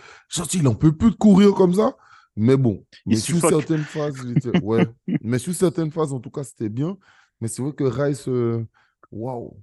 il 0.56 0.68
en 0.68 0.75
peut 0.75 0.92
plus 0.92 1.12
de 1.12 1.16
courir 1.16 1.54
comme 1.54 1.74
ça. 1.74 1.95
Mais 2.36 2.57
bon, 2.57 2.86
Il 3.06 3.12
mais 3.12 3.16
sur 3.16 3.36
suffoque. 3.36 3.51
certaines 3.51 3.83
phases, 3.83 4.16
il 4.25 4.38
était- 4.38 4.62
ouais. 4.62 4.86
mais 5.24 5.39
sur 5.39 5.54
certaines 5.56 5.92
phases, 5.92 6.12
en 6.12 6.19
tout 6.19 6.30
cas, 6.31 6.44
c'était 6.44 6.68
bien. 6.69 6.98
Mais 7.39 7.48
c'est 7.48 7.62
vrai 7.62 7.71
que 7.71 7.86
Rice, 7.86 8.27
waouh. 9.12 9.57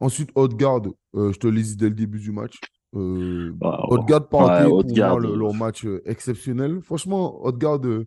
Ensuite, 0.00 0.30
Odegaard, 0.34 0.82
euh, 1.14 1.32
je 1.32 1.38
te 1.38 1.46
l'ai 1.46 1.62
dit 1.62 1.76
dès 1.76 1.88
le 1.88 1.94
début 1.94 2.18
du 2.20 2.32
match. 2.32 2.58
Euh, 2.94 3.52
Bah, 3.54 3.84
Odegaard 3.88 4.28
Partey, 4.28 4.62
ouais, 4.64 4.68
pour 4.68 4.78
Odegaard, 4.78 5.20
moi, 5.20 5.20
le- 5.30 5.36
leur 5.36 5.54
match 5.54 5.84
euh, 5.84 6.00
exceptionnel. 6.04 6.80
Franchement, 6.80 7.44
Odegaard, 7.44 7.84
euh, 7.86 8.06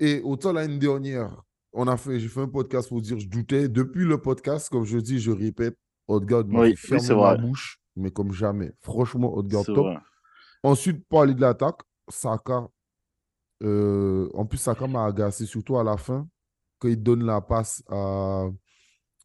et 0.00 0.20
autant 0.22 0.52
l'année 0.52 0.78
dernière, 0.78 1.42
on 1.72 1.86
a 1.86 1.96
fait, 1.96 2.18
j'ai 2.18 2.28
fait 2.28 2.40
un 2.40 2.48
podcast 2.48 2.88
pour 2.88 3.00
dire 3.00 3.18
je 3.18 3.28
doutais. 3.28 3.68
Depuis 3.68 4.04
le 4.04 4.18
podcast, 4.18 4.68
comme 4.70 4.84
je 4.84 4.98
dis, 4.98 5.20
je 5.20 5.30
répète, 5.30 5.76
Odegaard 6.08 6.44
m'a 6.46 6.60
Oui, 6.60 6.74
ma 6.90 7.34
vrai. 7.34 7.38
bouche, 7.38 7.80
mais 7.96 8.10
comme 8.10 8.32
jamais. 8.32 8.72
Franchement, 8.80 9.32
Odegaard 9.34 9.64
top. 9.74 9.86
vrai. 9.86 9.98
Ensuite, 10.64 11.06
parler 11.08 11.34
de 11.34 11.40
l'attaque, 11.40 11.80
Saka. 12.08 12.66
euh, 13.62 14.28
en 14.34 14.44
plus, 14.44 14.58
Saka 14.58 14.86
m'a 14.88 15.04
agacé, 15.04 15.46
surtout 15.46 15.78
à 15.78 15.84
la 15.84 15.96
fin, 15.96 16.26
quand 16.80 16.88
il 16.88 17.00
donne 17.00 17.24
la 17.24 17.40
passe 17.40 17.82
à 17.88 18.48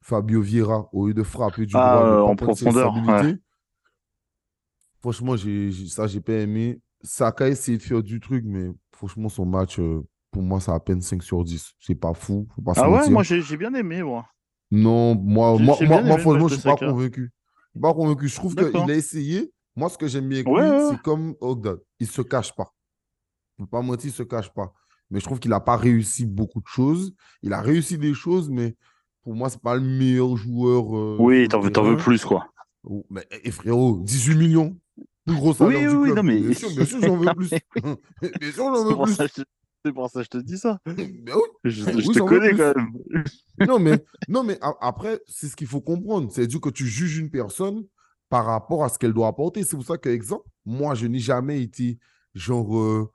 Fabio 0.03 0.41
Vieira 0.41 0.87
au 0.93 1.07
lieu 1.07 1.13
de 1.15 1.23
frapper 1.23 1.65
du 1.65 1.75
Ah, 1.75 1.89
droit, 1.89 2.03
euh, 2.03 2.21
en 2.21 2.35
profondeur. 2.35 2.93
Franchement, 5.07 5.37
j'ai, 5.37 5.71
j'ai- 5.71 5.87
ça, 5.87 6.05
j'ai 6.05 6.19
pas 6.19 6.33
aimé. 6.33 6.81
Saka 7.01 7.45
a 7.45 7.47
essayé 7.47 7.77
de 7.77 7.81
faire 7.83 8.03
du 8.03 8.19
truc, 8.19 8.43
mais 8.45 8.71
franchement, 8.91 9.29
son 9.29 9.45
match, 9.45 9.79
euh, 9.79 10.01
pour 10.31 10.41
moi, 10.41 10.59
c'est 10.59 10.71
à 10.71 10.81
peine 10.81 10.99
5 11.01 11.23
sur 11.23 11.45
10. 11.45 11.71
C'est 11.79 11.95
pas 11.95 12.13
fou, 12.13 12.45
faut 12.53 12.61
pas 12.61 12.73
se 12.73 12.81
Ah 12.81 12.89
ouais, 12.89 12.97
mentir. 12.97 13.11
moi 13.13 13.23
j'ai 13.23 13.41
j'ai 13.41 13.55
bien 13.55 13.73
aimé, 13.73 14.03
moi. 14.03 14.25
Non, 14.69 15.15
moi, 15.15 15.55
J'ai- 15.57 15.63
moi, 15.63 15.75
j'ai 15.79 15.87
moi, 15.87 16.17
franchement, 16.17 16.47
je 16.49 16.55
suis 16.55 16.63
pas 16.63 16.75
convaincu. 16.75 17.31
Je 17.67 17.69
suis 17.71 17.81
pas 17.81 17.93
convaincu. 17.93 18.27
Je 18.27 18.35
trouve 18.35 18.53
D'accord. 18.53 18.83
qu'il 18.83 18.91
a 18.91 18.95
essayé. 18.95 19.53
Moi, 19.77 19.87
ce 19.87 19.97
que 19.97 20.07
j'aime 20.07 20.27
bien 20.27 20.39
avec 20.39 20.47
Ouais, 20.49 20.61
lui, 20.61 20.71
ouais, 20.71 20.75
ouais. 20.75 20.89
c'est 20.89 21.01
comme 21.01 21.35
Ogdad. 21.39 21.79
Il 22.01 22.07
se 22.07 22.21
cache 22.21 22.53
pas. 22.53 22.73
Je 23.57 23.63
ne 23.63 23.67
pas 23.69 23.81
mentir, 23.81 24.09
il 24.09 24.13
se 24.13 24.23
cache 24.23 24.53
pas. 24.53 24.73
Mais 25.09 25.21
je 25.21 25.25
trouve 25.25 25.39
qu'il 25.39 25.51
n'a 25.51 25.61
pas 25.61 25.77
réussi 25.77 26.25
beaucoup 26.25 26.59
de 26.59 26.67
choses. 26.67 27.13
Il 27.43 27.53
a 27.53 27.61
réussi 27.61 27.97
des 27.97 28.13
choses, 28.13 28.49
mais 28.49 28.75
pour 29.23 29.35
moi, 29.35 29.49
c'est 29.49 29.61
pas 29.61 29.75
le 29.75 29.81
meilleur 29.81 30.35
joueur. 30.35 30.97
euh, 30.97 31.15
Oui, 31.17 31.47
t'en 31.47 31.61
veux, 31.61 31.71
t'en 31.71 31.83
veux 31.83 31.95
plus, 31.95 32.25
quoi. 32.25 32.49
Mais 33.09 33.25
et 33.43 33.51
frérot, 33.51 33.99
18 34.03 34.35
millions. 34.35 34.77
Plus 35.25 35.35
gros 35.35 35.53
salaire 35.53 35.79
Oui, 35.81 35.87
du 35.89 35.95
oui, 35.95 36.03
club. 36.11 36.15
non, 36.17 36.23
mais- 36.23 36.39
Bien 36.39 36.53
sûr, 36.53 36.69
bien 36.71 36.85
sûr, 36.85 37.01
j'en 37.01 37.17
veux 37.17 37.33
plus. 37.35 37.49
bien 38.39 38.51
sûr, 38.51 38.63
j'en 38.75 39.05
C'est 39.07 39.23
veux 39.23 39.27
plus. 39.27 39.33
je- 39.37 39.43
c'est 39.85 39.93
pour 39.93 40.09
ça 40.09 40.19
que 40.19 40.23
je 40.25 40.29
te 40.29 40.37
dis 40.37 40.57
ça. 40.57 40.79
Ben 40.85 41.33
oui. 41.35 41.41
Je, 41.65 41.83
je 41.83 42.07
Oui, 42.07 42.13
te 42.15 42.19
connais 42.19 42.53
quand 42.55 42.73
même. 42.75 43.23
Non, 43.67 43.79
mais, 43.79 44.03
non, 44.27 44.43
mais 44.43 44.57
a- 44.61 44.75
après, 44.81 45.19
c'est 45.27 45.47
ce 45.47 45.55
qu'il 45.55 45.67
faut 45.67 45.81
comprendre. 45.81 46.31
C'est-à-dire 46.31 46.61
que 46.61 46.69
tu 46.69 46.85
juges 46.87 47.17
une 47.17 47.29
personne 47.29 47.85
par 48.29 48.45
rapport 48.45 48.83
à 48.83 48.89
ce 48.89 48.97
qu'elle 48.99 49.13
doit 49.13 49.27
apporter. 49.27 49.63
C'est 49.63 49.75
pour 49.75 49.85
ça 49.85 49.97
que, 49.97 50.09
exemple, 50.09 50.45
moi, 50.65 50.95
je 50.95 51.07
n'ai 51.07 51.19
jamais 51.19 51.61
été 51.61 51.97
genre, 52.33 52.77
euh, 52.77 53.09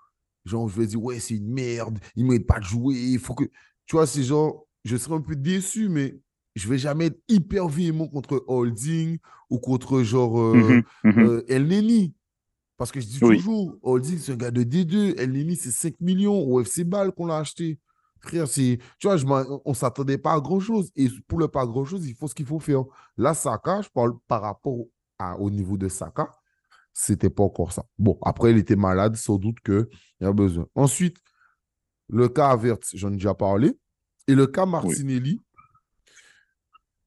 genre, 0.45 0.69
je 0.69 0.81
vais 0.81 0.87
dire, 0.87 1.03
ouais, 1.03 1.19
c'est 1.19 1.35
une 1.35 1.51
merde, 1.53 1.99
il 2.17 2.25
ne 2.25 2.29
mérite 2.31 2.47
pas 2.47 2.59
de 2.59 2.65
jouer, 2.65 2.95
il 2.97 3.19
faut 3.19 3.35
que. 3.35 3.45
Tu 3.87 3.97
vois, 3.97 4.07
c'est 4.07 4.23
genre, 4.23 4.67
je 4.85 4.97
serais 4.97 5.15
un 5.17 5.21
peu 5.21 5.37
déçu, 5.37 5.89
mais 5.89 6.19
je 6.55 6.69
vais 6.69 6.79
jamais 6.79 7.07
être 7.07 7.21
hyper 7.29 7.69
véhément 7.69 8.09
contre 8.09 8.45
Holding 8.47 9.19
ou 9.51 9.59
contre 9.59 10.03
genre 10.03 10.41
euh, 10.41 10.83
Mhm, 11.05 11.13
mhm. 11.13 11.23
euh, 11.25 11.45
El 11.49 11.67
Neni. 11.67 12.15
Parce 12.77 12.91
que 12.91 13.01
je 13.01 13.07
dis 13.07 13.21
toujours, 13.37 13.77
Holding, 13.83 14.19
c'est 14.19 14.33
un 14.33 14.37
gars 14.37 14.51
de 14.51 14.63
D2. 14.65 15.15
Elneny, 15.19 15.57
c'est 15.57 15.71
5 15.71 16.01
millions 16.01 16.43
au 16.43 16.61
FC 16.61 16.85
Ball 16.85 17.13
qu'on 17.13 17.27
l'a 17.27 17.39
acheté. 17.39 17.79
Frère, 18.21 18.49
tu 18.49 18.79
vois, 19.05 19.17
je 19.17 19.27
on 19.27 19.71
ne 19.71 19.75
s'attendait 19.75 20.19
pas 20.19 20.33
à 20.33 20.41
grand-chose. 20.41 20.91
Et 20.97 21.09
pour 21.29 21.39
le 21.39 21.49
pas 21.49 21.67
grand-chose, 21.67 22.07
il 22.07 22.15
faut 22.15 22.29
ce 22.29 22.35
qu'il 22.35 22.47
faut 22.47 22.59
faire. 22.61 22.85
Là, 23.17 23.35
Saka, 23.35 23.83
je 23.83 23.89
parle 23.89 24.15
par 24.27 24.43
rapport 24.43 24.79
au 25.39 25.51
niveau 25.51 25.77
de 25.77 25.89
Saka, 25.89 26.31
c'était 26.93 27.31
pas 27.31 27.45
encore 27.45 27.73
ça. 27.73 27.85
Bon, 27.99 28.19
après, 28.23 28.51
il 28.51 28.59
était 28.59 28.75
malade, 28.77 29.15
sans 29.17 29.37
doute 29.39 29.61
qu'il 29.61 29.87
y 30.21 30.25
a 30.25 30.33
besoin. 30.33 30.67
Ensuite, 30.75 31.17
le 32.09 32.29
cas 32.29 32.49
Avert, 32.49 32.79
j'en 32.95 33.09
ai 33.11 33.17
déjà 33.17 33.35
parlé. 33.35 33.73
Et 34.27 34.35
le 34.35 34.47
cas 34.47 34.67
Martinelli, 34.67 35.41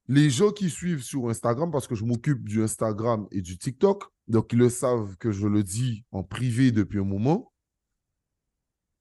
les 0.07 0.29
gens 0.29 0.51
qui 0.51 0.69
suivent 0.69 1.03
sur 1.03 1.29
Instagram, 1.29 1.71
parce 1.71 1.87
que 1.87 1.95
je 1.95 2.05
m'occupe 2.05 2.47
du 2.47 2.63
Instagram 2.63 3.27
et 3.31 3.41
du 3.41 3.57
TikTok, 3.57 4.03
donc 4.27 4.53
ils 4.53 4.59
le 4.59 4.69
savent 4.69 5.15
que 5.17 5.31
je 5.31 5.47
le 5.47 5.63
dis 5.63 6.03
en 6.11 6.23
privé 6.23 6.71
depuis 6.71 6.99
un 6.99 7.05
moment, 7.05 7.51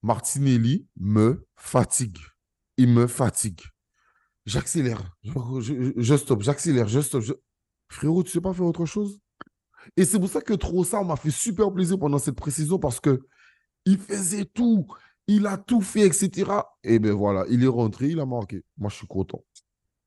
Martinelli 0.03 0.87
me 0.97 1.47
fatigue. 1.57 2.19
Il 2.77 2.89
me 2.89 3.07
fatigue. 3.07 3.61
J'accélère. 4.45 5.17
Je, 5.23 6.17
stoppe. 6.17 6.43
J'accélère. 6.43 6.89
Je 6.89 7.01
stoppe. 7.01 7.25
Frérot, 7.89 8.23
tu 8.23 8.31
sais 8.31 8.41
pas 8.41 8.53
faire 8.53 8.67
autre 8.67 8.85
chose? 8.85 9.19
Et 9.97 10.05
c'est 10.05 10.19
pour 10.19 10.29
ça 10.29 10.41
que 10.41 10.53
Trossard 10.55 11.05
m'a 11.05 11.17
fait 11.17 11.31
super 11.31 11.73
plaisir 11.73 11.99
pendant 11.99 12.19
cette 12.19 12.37
précision 12.37 12.79
parce 12.79 13.01
que 13.01 13.27
il 13.87 13.99
faisait 13.99 14.45
tout. 14.45 14.87
Il 15.27 15.47
a 15.47 15.57
tout 15.57 15.81
fait, 15.81 16.07
etc. 16.07 16.51
Et 16.83 16.99
bien 16.99 17.15
voilà, 17.15 17.47
il 17.49 17.65
est 17.65 17.69
rentré, 17.69 18.09
il 18.09 18.21
a 18.21 18.27
marqué. 18.27 18.63
Moi, 18.77 18.91
je 18.91 18.97
suis 18.97 19.07
content. 19.07 19.43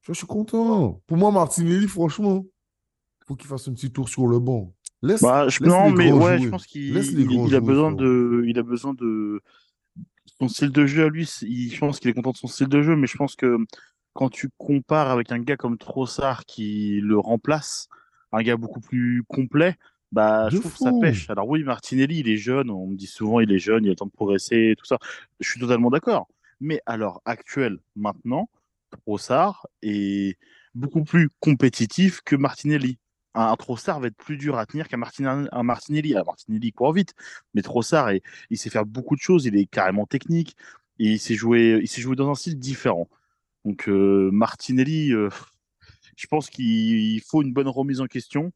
Je 0.07 0.13
suis 0.13 0.27
content. 0.27 1.01
Pour 1.05 1.17
moi, 1.17 1.31
Martinelli, 1.31 1.87
franchement, 1.87 2.45
il 3.21 3.25
faut 3.25 3.35
qu'il 3.35 3.47
fasse 3.47 3.67
un 3.67 3.73
petit 3.73 3.91
tour 3.91 4.07
sur 4.07 4.27
le 4.27 4.39
banc. 4.39 4.73
Laisse, 5.01 5.21
bah, 5.21 5.47
non, 5.61 5.91
mais 5.91 6.11
ouais, 6.11 6.39
je 6.39 6.49
pense 6.49 6.65
qu'il 6.65 7.55
a 7.55 7.59
besoin 7.59 7.91
de, 7.91 8.43
il 8.47 8.57
a 8.57 8.63
besoin 8.63 8.93
de 8.93 9.41
son 10.39 10.47
style 10.47 10.71
de 10.71 10.85
jeu 10.85 11.05
à 11.05 11.09
lui. 11.09 11.25
je 11.25 11.77
pense 11.79 11.99
qu'il 11.99 12.09
est 12.09 12.13
content 12.13 12.31
de 12.31 12.37
son 12.37 12.47
style 12.47 12.67
de 12.67 12.81
jeu, 12.81 12.95
mais 12.95 13.05
je 13.05 13.17
pense 13.17 13.35
que 13.35 13.57
quand 14.13 14.29
tu 14.29 14.49
compares 14.57 15.11
avec 15.11 15.31
un 15.31 15.39
gars 15.39 15.57
comme 15.57 15.77
Trossard 15.77 16.45
qui 16.45 16.99
le 17.01 17.19
remplace, 17.19 17.87
un 18.31 18.41
gars 18.41 18.57
beaucoup 18.57 18.79
plus 18.79 19.23
complet, 19.27 19.75
bah, 20.11 20.49
je 20.49 20.57
trouve 20.57 20.71
que 20.71 20.79
ça 20.79 20.93
pêche. 20.99 21.29
Alors 21.29 21.47
oui, 21.47 21.63
Martinelli, 21.63 22.19
il 22.19 22.29
est 22.29 22.37
jeune, 22.37 22.71
on 22.71 22.87
me 22.87 22.95
dit 22.95 23.07
souvent 23.07 23.39
il 23.39 23.51
est 23.51 23.59
jeune, 23.59 23.83
il 23.83 23.87
a 23.87 23.91
le 23.91 23.95
temps 23.95 24.05
de 24.05 24.11
progresser, 24.11 24.73
tout 24.77 24.85
ça. 24.85 24.97
Je 25.39 25.49
suis 25.49 25.59
totalement 25.59 25.89
d'accord. 25.89 26.27
Mais 26.59 26.81
à 26.85 26.97
l'heure 26.97 27.21
actuelle, 27.25 27.77
maintenant, 27.95 28.49
Trossard 28.97 29.67
est 29.81 30.37
beaucoup 30.75 31.03
plus 31.03 31.29
compétitif 31.39 32.21
que 32.21 32.35
Martinelli. 32.35 32.99
Un, 33.33 33.55
Trossard 33.55 33.99
va 33.99 34.07
être 34.07 34.17
plus 34.17 34.37
dur 34.37 34.57
à 34.57 34.65
tenir 34.65 34.87
qu'un 34.87 34.97
Martinelli. 34.97 35.47
Un 35.51 35.63
Martinelli, 35.63 36.15
un 36.15 36.23
Martinelli 36.23 36.71
court 36.71 36.93
vite, 36.93 37.13
mais 37.53 37.61
Trossard, 37.61 38.11
il 38.49 38.57
sait 38.57 38.69
faire 38.69 38.85
beaucoup 38.85 39.15
de 39.15 39.21
choses, 39.21 39.45
il 39.45 39.55
est 39.55 39.65
carrément 39.65 40.05
technique, 40.05 40.55
il 40.97 41.19
s'est 41.19 41.35
joué, 41.35 41.79
il 41.81 41.87
s'est 41.87 42.01
joué 42.01 42.15
dans 42.15 42.29
un 42.29 42.35
style 42.35 42.57
différent. 42.57 43.07
Donc 43.65 43.89
euh, 43.89 44.29
Martinelli, 44.31 45.11
euh, 45.13 45.29
je 46.15 46.27
pense 46.27 46.49
qu'il 46.49 47.21
faut 47.21 47.41
une 47.41 47.53
bonne 47.53 47.67
remise 47.67 48.01
en 48.01 48.07
question. 48.07 48.51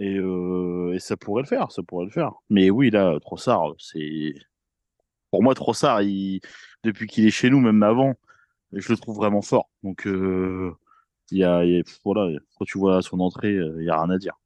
Euh, 0.00 0.92
et, 0.94 0.98
ça 0.98 1.16
pourrait 1.16 1.42
le 1.42 1.48
faire, 1.48 1.72
ça 1.72 1.82
pourrait 1.82 2.06
le 2.06 2.10
faire. 2.10 2.32
Mais 2.50 2.70
oui, 2.70 2.90
là, 2.90 3.18
Trossard, 3.20 3.74
c'est. 3.78 4.34
Pour 5.30 5.42
moi, 5.42 5.54
Trossard, 5.54 6.00
depuis 6.84 7.06
qu'il 7.06 7.26
est 7.26 7.30
chez 7.30 7.50
nous, 7.50 7.60
même 7.60 7.82
avant, 7.82 8.14
je 8.72 8.92
le 8.92 8.98
trouve 8.98 9.16
vraiment 9.16 9.42
fort. 9.42 9.70
Donc, 9.82 10.06
euh, 10.06 10.74
il 11.30 11.38
y, 11.38 11.44
a, 11.44 11.62
voilà, 12.04 12.38
quand 12.56 12.64
tu 12.64 12.78
vois 12.78 13.02
son 13.02 13.20
entrée, 13.20 13.54
euh, 13.54 13.76
il 13.78 13.84
n'y 13.84 13.90
a 13.90 14.00
rien 14.00 14.10
à 14.10 14.18
dire. 14.18 14.38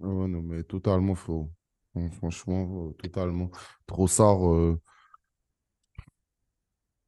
Ah 0.00 0.06
non, 0.06 0.42
mais 0.42 0.62
totalement 0.64 1.14
faux. 1.14 1.50
franchement, 2.12 2.92
totalement. 2.98 3.50
Trossard, 3.86 4.40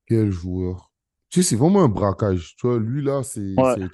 quel 0.06 0.30
joueur. 0.30 0.92
Tu 1.30 1.42
sais, 1.42 1.50
c'est 1.50 1.56
vraiment 1.56 1.82
un 1.82 1.88
braquage. 1.88 2.54
Tu 2.56 2.66
vois, 2.66 2.78
lui, 2.78 3.02
là, 3.02 3.23
c'est 3.25 3.40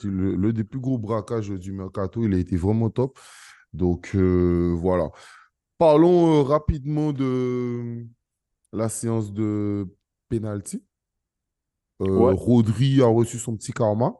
le, 0.04 0.52
des 0.52 0.64
plus 0.64 0.80
gros 0.80 0.98
braquages 0.98 1.48
du 1.48 1.72
mercato. 1.72 2.22
Il 2.24 2.34
a 2.34 2.38
été 2.38 2.56
vraiment 2.56 2.90
top. 2.90 3.18
Donc, 3.72 4.12
euh, 4.14 4.74
voilà. 4.76 5.10
Parlons 5.78 6.40
euh, 6.40 6.42
rapidement 6.42 7.12
de 7.12 8.06
la 8.72 8.88
séance 8.88 9.32
de 9.32 9.88
penalty. 10.28 10.84
Euh, 12.00 12.32
Rodri 12.32 13.02
a 13.02 13.06
reçu 13.06 13.38
son 13.38 13.56
petit 13.56 13.72
karma. 13.72 14.14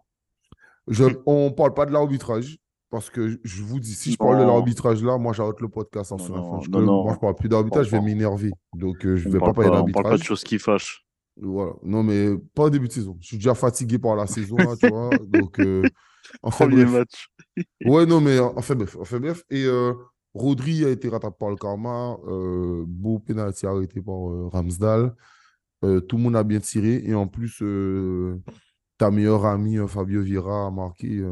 Je, 0.89 1.05
on 1.27 1.47
ne 1.47 1.51
parle 1.51 1.75
pas 1.75 1.87
de 1.87 1.93
l'arbitrage. 1.93 2.59
Parce 2.91 3.09
que 3.09 3.39
je 3.45 3.63
vous 3.63 3.79
dis, 3.79 3.95
si 3.95 4.11
je 4.11 4.17
parle 4.17 4.41
de 4.41 4.43
l'arbitrage 4.43 5.01
là, 5.05 5.17
moi 5.17 5.33
j'arrête 5.33 5.61
le 5.61 5.69
podcast 5.69 6.11
en 6.11 6.19
fin. 6.19 6.35
Moi 6.35 6.61
je 6.61 6.71
ne 6.71 7.21
parle 7.21 7.37
plus 7.37 7.49
d'arbitrage, 7.49 7.87
je 7.87 7.93
vais 7.93 8.01
m'énerver. 8.01 8.51
Donc 8.75 8.97
je 9.03 9.29
ne 9.29 9.33
vais 9.33 9.39
pas 9.39 9.53
parler 9.53 9.71
d'arbitrage. 9.71 10.01
On 10.01 10.09
parle 10.09 10.15
pas 10.15 10.19
de 10.19 10.25
choses 10.25 10.43
qui 10.43 10.59
fâchent. 10.59 11.07
Voilà. 11.41 11.73
Non, 11.83 12.03
mais 12.03 12.37
pas 12.55 12.65
au 12.65 12.71
début 12.71 12.89
de 12.89 12.93
saison. 12.93 13.17
Je 13.21 13.29
suis 13.29 13.37
déjà 13.37 13.55
fatigué 13.55 13.99
par 13.99 14.17
la 14.17 14.27
saison, 14.27 14.57
là, 14.57 14.77
tu 14.77 14.89
vois. 14.89 15.11
Donc, 15.27 15.59
euh, 15.61 15.83
enfin, 16.43 16.67
Premier 16.67 16.85
match. 16.85 17.29
ouais, 17.85 18.07
non, 18.07 18.21
mais 18.21 18.39
enfin 18.39 18.75
bref. 18.75 18.97
Enfin, 19.01 19.21
bref. 19.21 19.43
Et 19.51 19.65
euh, 19.65 19.95
Rodri 20.35 20.85
a 20.85 20.91
été 20.91 21.09
rattrapé 21.09 21.37
par 21.39 21.51
le 21.51 21.57
karma. 21.57 22.17
Euh, 22.27 22.85
beau 22.87 23.19
pénalty 23.19 23.67
arrêté 23.67 24.01
par 24.03 24.53
euh, 25.85 26.01
tout 26.01 26.17
le 26.17 26.23
monde 26.23 26.37
a 26.37 26.45
bien 26.45 26.61
tiré. 26.61 27.03
Et 27.05 27.15
en 27.15 27.27
plus, 27.27 27.63
ta 28.99 29.11
meilleure 29.11 29.47
amie, 29.47 29.79
Fabio 29.89 30.23
Vira, 30.23 30.67
a 30.67 30.71
marqué 30.71 31.25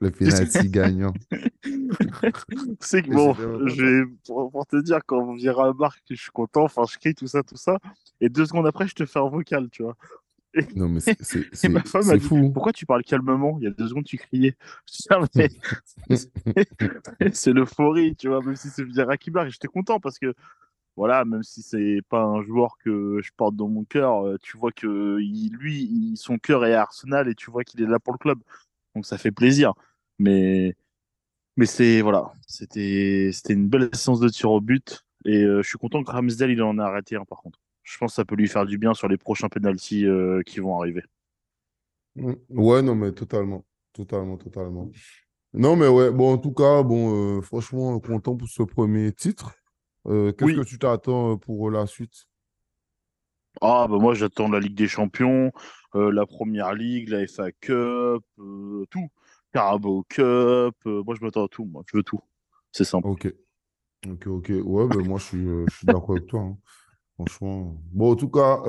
le 0.00 0.10
penalty 0.10 0.68
gagnant. 0.68 1.14
c'est 2.80 3.02
que 3.02 3.10
bon, 3.10 3.34
je 3.34 4.06
pour, 4.26 4.66
te 4.66 4.82
dire, 4.82 5.00
quand 5.06 5.34
Vira 5.34 5.72
marque, 5.74 6.02
je 6.10 6.16
suis 6.16 6.30
content, 6.30 6.64
enfin, 6.64 6.84
je 6.90 6.98
crie 6.98 7.14
tout 7.14 7.26
ça, 7.26 7.42
tout 7.42 7.56
ça. 7.56 7.78
Et 8.20 8.28
deux 8.28 8.46
secondes 8.46 8.66
après, 8.66 8.86
je 8.86 8.94
te 8.94 9.06
fais 9.06 9.18
un 9.18 9.28
vocal, 9.28 9.68
tu 9.70 9.82
vois. 9.82 9.96
Et... 10.54 10.66
Non, 10.74 10.88
mais 10.88 11.00
c'est 11.00 11.10
ma 11.68 11.82
femme 11.82 12.10
a 12.10 12.16
dit, 12.16 12.24
fou. 12.24 12.50
pourquoi 12.50 12.72
tu 12.72 12.86
parles 12.86 13.04
calmement? 13.04 13.58
Il 13.60 13.64
y 13.64 13.68
a 13.68 13.70
deux 13.70 13.88
secondes, 13.88 14.04
tu 14.04 14.18
criais. 14.18 14.56
c'est 17.32 17.52
l'euphorie, 17.52 18.16
tu 18.16 18.28
vois, 18.28 18.42
même 18.42 18.56
si 18.56 18.68
c'est 18.68 18.84
Vira 18.84 19.16
qui 19.16 19.30
marque. 19.30 19.50
J'étais 19.50 19.68
content 19.68 20.00
parce 20.00 20.18
que 20.18 20.34
voilà, 21.00 21.24
même 21.24 21.42
si 21.42 21.62
c'est 21.62 22.02
pas 22.10 22.22
un 22.22 22.42
joueur 22.42 22.76
que 22.76 23.20
je 23.22 23.30
porte 23.34 23.56
dans 23.56 23.68
mon 23.68 23.84
cœur, 23.84 24.26
euh, 24.26 24.36
tu 24.42 24.58
vois 24.58 24.70
que 24.70 25.16
lui, 25.16 26.12
son 26.16 26.36
cœur 26.36 26.66
est 26.66 26.74
à 26.74 26.82
Arsenal 26.82 27.26
et 27.26 27.34
tu 27.34 27.50
vois 27.50 27.64
qu'il 27.64 27.80
est 27.80 27.86
là 27.86 27.98
pour 27.98 28.12
le 28.12 28.18
club. 28.18 28.38
Donc 28.94 29.06
ça 29.06 29.16
fait 29.16 29.30
plaisir. 29.30 29.72
Mais, 30.18 30.76
mais 31.56 31.64
c'est 31.64 32.02
voilà, 32.02 32.34
c'était 32.46 33.32
une 33.48 33.66
belle 33.66 33.88
séance 33.94 34.20
de 34.20 34.28
tir 34.28 34.50
au 34.50 34.60
but 34.60 35.02
et 35.24 35.42
euh, 35.42 35.62
je 35.62 35.68
suis 35.70 35.78
content 35.78 36.04
que 36.04 36.10
Ramsdale 36.10 36.50
il 36.50 36.62
en 36.62 36.76
a 36.76 36.84
arrêté 36.84 37.16
un 37.16 37.24
par 37.24 37.40
contre. 37.40 37.58
Je 37.82 37.96
pense 37.96 38.10
que 38.10 38.16
ça 38.16 38.26
peut 38.26 38.36
lui 38.36 38.46
faire 38.46 38.66
du 38.66 38.76
bien 38.76 38.92
sur 38.92 39.08
les 39.08 39.16
prochains 39.16 39.48
penalties 39.48 40.04
euh, 40.04 40.42
qui 40.44 40.60
vont 40.60 40.78
arriver. 40.78 41.04
Mmh. 42.16 42.34
Ouais, 42.50 42.82
non 42.82 42.94
mais 42.94 43.12
totalement, 43.12 43.64
totalement, 43.94 44.36
totalement. 44.36 44.90
Non 45.54 45.76
mais 45.76 45.88
ouais, 45.88 46.10
bon 46.10 46.34
en 46.34 46.36
tout 46.36 46.52
cas, 46.52 46.82
bon 46.82 47.40
franchement 47.40 47.98
content 48.00 48.36
pour 48.36 48.48
ce 48.48 48.62
premier 48.64 49.12
titre. 49.12 49.54
Euh, 50.06 50.32
qu'est-ce 50.32 50.60
que 50.60 50.64
tu 50.64 50.78
t'attends 50.78 51.32
euh, 51.32 51.36
pour 51.36 51.70
la 51.70 51.86
suite? 51.86 52.26
Ah, 53.60 53.86
bah 53.90 53.98
moi 53.98 54.14
j'attends 54.14 54.48
la 54.48 54.60
Ligue 54.60 54.74
des 54.74 54.88
Champions, 54.88 55.52
euh, 55.94 56.10
la 56.12 56.24
Première 56.24 56.72
Ligue, 56.74 57.08
la 57.08 57.26
FA 57.26 57.52
Cup, 57.52 58.24
tout. 58.90 59.08
Carabao 59.52 60.04
Cup, 60.08 60.76
moi 60.84 61.14
je 61.18 61.24
m'attends 61.24 61.44
à 61.44 61.48
tout, 61.48 61.64
moi 61.64 61.82
je 61.90 61.96
veux 61.96 62.02
tout. 62.02 62.20
C'est 62.72 62.84
simple. 62.84 63.08
Ok. 63.08 63.32
Ok, 64.08 64.26
ok. 64.28 64.52
Ouais, 64.64 64.86
bah, 64.86 65.02
moi 65.04 65.18
je 65.18 65.24
suis, 65.24 65.48
suis 65.76 65.86
d'accord 65.86 66.12
avec 66.12 66.26
toi. 66.28 66.40
Hein. 66.40 66.56
Franchement. 67.14 67.76
Bon, 67.92 68.12
en 68.12 68.16
tout 68.16 68.30
cas, 68.30 68.62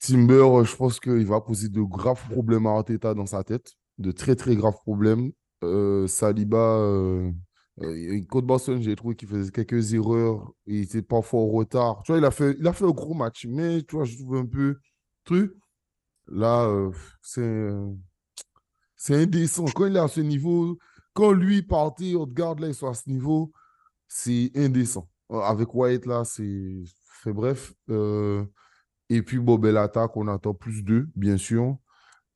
Timber, 0.00 0.64
je 0.64 0.76
pense 0.76 0.98
qu'il 0.98 1.26
va 1.26 1.40
poser 1.40 1.68
de 1.68 1.82
graves 1.82 2.28
problèmes 2.28 2.66
à 2.66 2.70
Arteta 2.70 3.14
dans 3.14 3.26
sa 3.26 3.44
tête. 3.44 3.74
De 3.98 4.12
très, 4.12 4.34
très 4.34 4.56
graves 4.56 4.78
problèmes. 4.82 5.30
Saliba 6.06 6.78
euh, 6.78 7.30
contre 8.28 8.46
Boston, 8.46 8.82
j'ai 8.82 8.94
trouvé 8.94 9.14
qu'il 9.14 9.28
faisait 9.28 9.50
quelques 9.50 9.94
erreurs. 9.94 10.52
Il 10.66 10.82
était 10.82 11.02
parfois 11.02 11.40
en 11.40 11.48
retard. 11.48 12.02
Tu 12.04 12.12
vois, 12.12 12.18
il 12.18 12.24
a 12.24 12.30
fait, 12.30 12.56
il 12.58 12.66
a 12.66 12.72
fait 12.72 12.84
un 12.84 12.90
gros 12.90 13.14
match, 13.14 13.46
mais 13.48 13.82
tu 13.82 13.96
vois, 13.96 14.04
je 14.04 14.16
trouve 14.16 14.36
un 14.36 14.46
peu 14.46 14.78
truc. 15.24 15.54
Là, 16.28 16.66
euh, 16.66 16.90
c'est 17.22 17.70
c'est 18.96 19.22
indécent. 19.22 19.64
Quand 19.74 19.86
il 19.86 19.96
est 19.96 20.00
à 20.00 20.08
ce 20.08 20.20
niveau, 20.20 20.78
quand 21.14 21.32
lui 21.32 21.62
partait, 21.62 22.14
garde 22.28 22.60
là, 22.60 22.68
il 22.68 22.74
soit 22.74 22.90
à 22.90 22.94
ce 22.94 23.08
niveau, 23.08 23.50
c'est 24.08 24.50
indécent. 24.54 25.08
Euh, 25.32 25.40
avec 25.40 25.74
White, 25.74 26.06
là, 26.06 26.24
c'est. 26.24 26.82
Fait 27.22 27.32
bref. 27.32 27.74
et 29.10 29.22
puis, 29.22 29.38
bon, 29.38 29.58
belle 29.58 29.76
attaque, 29.76 30.16
on 30.16 30.28
attend 30.28 30.54
plus 30.54 30.82
d'eux, 30.82 31.08
bien 31.14 31.36
sûr. 31.36 31.76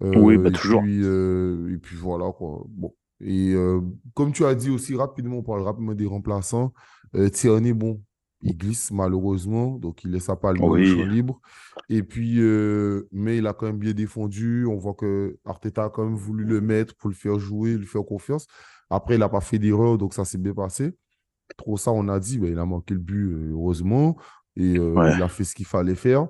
oui, 0.01 0.37
bah, 0.39 0.51
toujours. 0.51 0.85
et 0.85 1.79
puis 1.79 1.97
voilà, 1.97 2.33
quoi. 2.33 2.65
Bon. 2.69 2.95
Et 3.21 3.52
euh, 3.54 3.80
comme 4.14 4.33
tu 4.33 4.44
as 4.44 4.54
dit 4.54 4.71
aussi 4.71 4.94
rapidement, 4.97 5.37
on 5.38 5.42
parle 5.42 5.62
rapidement 5.62 5.94
des 5.94 6.06
remplaçants. 6.06 6.73
Euh, 7.14 7.28
Tierney, 7.28 7.73
bon, 7.73 8.02
il 8.42 8.56
glisse 8.56 8.90
malheureusement, 8.90 9.78
donc 9.78 10.04
il 10.04 10.11
laisse 10.11 10.28
pas 10.40 10.52
le 10.52 10.59
champ 10.59 11.04
libre. 11.06 11.40
Et 11.88 12.02
puis, 12.02 12.40
euh, 12.40 13.09
mais 13.12 13.38
il 13.38 13.47
a 13.47 13.52
quand 13.52 13.66
même 13.66 13.78
bien 13.78 13.92
défendu. 13.92 14.66
On 14.66 14.76
voit 14.76 14.94
que 14.94 15.38
Arteta 15.44 15.85
a 15.85 15.90
quand 15.90 16.04
même 16.04 16.16
voulu 16.16 16.44
le 16.44 16.61
mettre 16.61 16.94
pour 16.97 17.09
le 17.09 17.14
faire 17.14 17.38
jouer, 17.38 17.76
lui 17.76 17.87
faire 17.87 18.04
confiance. 18.04 18.47
Après, 18.90 19.14
il 19.14 19.21
n'a 19.21 19.28
pas 19.28 19.40
fait 19.40 19.59
d'erreur, 19.59 19.97
donc 19.97 20.12
ça 20.14 20.25
s'est 20.25 20.38
bien 20.38 20.52
passé. 20.54 20.94
trop 21.56 21.76
ça, 21.76 21.92
on 21.92 22.09
a 22.09 22.18
dit, 22.18 22.38
ben, 22.38 22.50
il 22.52 22.59
a 22.59 22.64
manqué 22.64 22.94
le 22.94 23.00
but, 23.00 23.30
euh, 23.33 23.50
heureusement. 23.52 24.16
Et 24.56 24.76
euh, 24.78 24.92
Ouais. 24.94 25.12
il 25.16 25.23
a 25.23 25.28
fait 25.28 25.44
ce 25.44 25.54
qu'il 25.54 25.66
fallait 25.66 25.94
faire. 25.94 26.28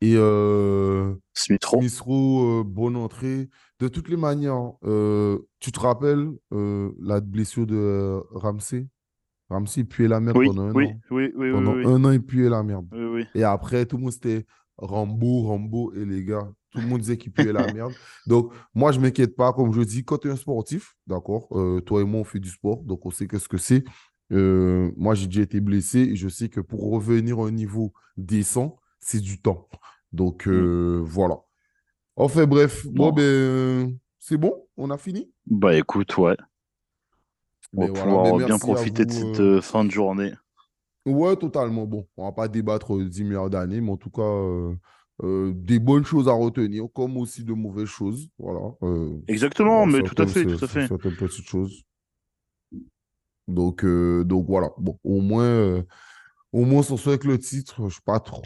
Et 0.00 0.14
euh, 0.16 1.14
Smith 1.34 1.64
Rowe. 1.64 1.80
Smith 1.80 2.00
Rowe, 2.00 2.60
euh, 2.60 2.64
bonne 2.64 2.96
entrée. 2.96 3.48
De 3.80 3.88
toutes 3.88 4.08
les 4.08 4.16
manières, 4.16 4.72
euh, 4.84 5.38
tu 5.60 5.72
te 5.72 5.80
rappelles 5.80 6.28
euh, 6.52 6.90
la 7.00 7.20
blessure 7.20 7.66
de 7.66 7.76
euh, 7.76 8.20
Ramsey? 8.30 8.86
Ramsey 9.50 9.84
puait 9.84 10.08
la 10.08 10.20
merde 10.20 10.36
Oui, 10.36 10.46
pendant 10.46 10.64
un 10.68 10.72
oui, 10.74 10.86
an. 10.86 11.00
oui, 11.10 11.32
oui, 11.36 11.50
oui, 11.52 11.52
Pendant 11.52 11.74
oui, 11.74 11.84
un 11.86 12.04
an, 12.04 12.10
il 12.12 12.22
puait 12.22 12.48
la 12.48 12.62
merde. 12.62 12.86
oui, 12.92 13.04
oui. 13.04 13.24
Et 13.34 13.44
après, 13.44 13.86
tout 13.86 13.96
le 13.96 14.02
monde 14.02 14.12
c'était 14.12 14.44
Rambo, 14.76 15.42
Rambo. 15.42 15.92
Et 15.94 16.04
les 16.04 16.24
gars, 16.24 16.48
tout 16.70 16.80
le 16.80 16.86
monde 16.86 17.00
disait 17.00 17.16
qu'il 17.16 17.32
puait 17.32 17.52
la 17.52 17.66
merde. 17.72 17.92
Donc, 18.26 18.52
moi, 18.74 18.92
je 18.92 18.98
ne 18.98 19.04
m'inquiète 19.04 19.34
pas. 19.36 19.52
Comme 19.52 19.72
je 19.72 19.80
dis, 19.82 20.04
quand 20.04 20.18
tu 20.18 20.28
es 20.28 20.30
un 20.30 20.36
sportif, 20.36 20.94
d'accord, 21.06 21.48
euh, 21.52 21.80
toi 21.80 22.02
et 22.02 22.04
moi, 22.04 22.20
on 22.20 22.24
fait 22.24 22.40
du 22.40 22.50
sport, 22.50 22.82
donc 22.84 23.04
on 23.06 23.10
sait 23.10 23.26
qu'est-ce 23.26 23.48
que 23.48 23.58
c'est. 23.58 23.84
Euh, 24.32 24.92
moi, 24.96 25.14
j'ai 25.14 25.26
déjà 25.26 25.40
été 25.42 25.60
blessé 25.60 26.00
et 26.00 26.16
je 26.16 26.28
sais 26.28 26.48
que 26.50 26.60
pour 26.60 26.90
revenir 26.90 27.38
à 27.40 27.46
un 27.46 27.50
niveau 27.50 27.92
décent, 28.18 28.76
c'est 29.00 29.20
du 29.20 29.40
temps. 29.40 29.68
Donc, 30.12 30.48
euh, 30.48 31.02
voilà. 31.04 31.40
Enfin, 32.16 32.46
bref, 32.46 32.86
bon, 32.86 33.12
ben, 33.12 33.96
c'est 34.18 34.36
bon, 34.36 34.54
on 34.76 34.90
a 34.90 34.98
fini. 34.98 35.30
Bah 35.46 35.76
écoute, 35.76 36.16
ouais. 36.18 36.36
On 37.74 37.80
Ben 37.80 37.86
va 37.86 37.92
voilà, 37.92 38.04
pouvoir 38.04 38.24
ben 38.24 38.36
bien 38.38 38.46
merci 38.48 38.64
à 38.64 38.74
profiter 38.74 39.04
de 39.04 39.12
cette 39.12 39.40
euh, 39.40 39.56
euh, 39.58 39.60
fin 39.60 39.84
de 39.84 39.90
journée. 39.90 40.32
Ouais, 41.06 41.36
totalement. 41.36 41.86
Bon, 41.86 42.06
on 42.16 42.24
va 42.24 42.32
pas 42.32 42.48
débattre 42.48 42.96
euh, 42.96 43.04
10 43.08 43.24
milliards 43.24 43.50
d'années, 43.50 43.80
mais 43.80 43.92
en 43.92 43.96
tout 43.96 44.10
cas, 44.10 44.22
euh, 44.22 44.74
euh, 45.22 45.52
des 45.54 45.78
bonnes 45.78 46.04
choses 46.04 46.28
à 46.28 46.32
retenir, 46.32 46.84
comme 46.94 47.16
aussi 47.16 47.44
de 47.44 47.52
mauvaises 47.52 47.86
choses. 47.86 48.28
Voilà. 48.38 48.72
Exactement, 49.28 49.86
mais 49.86 50.02
tout 50.02 50.20
à 50.20 50.26
fait, 50.26 50.44
c'est- 50.44 50.56
tout 50.56 50.64
à 50.64 50.68
fait. 50.68 50.88
Certaines 50.88 51.16
petites 51.16 51.46
choses. 51.48 51.82
Donc, 53.46 53.84
donc 53.84 54.46
voilà. 54.46 54.70
Bon, 54.78 54.98
au 55.04 55.20
moins, 55.20 55.82
au 56.52 56.64
moins, 56.64 56.82
ce 56.82 57.08
avec 57.08 57.24
le 57.24 57.38
titre, 57.38 57.88
je 57.88 57.94
suis 57.94 58.02
pas 58.02 58.20
trop. 58.20 58.42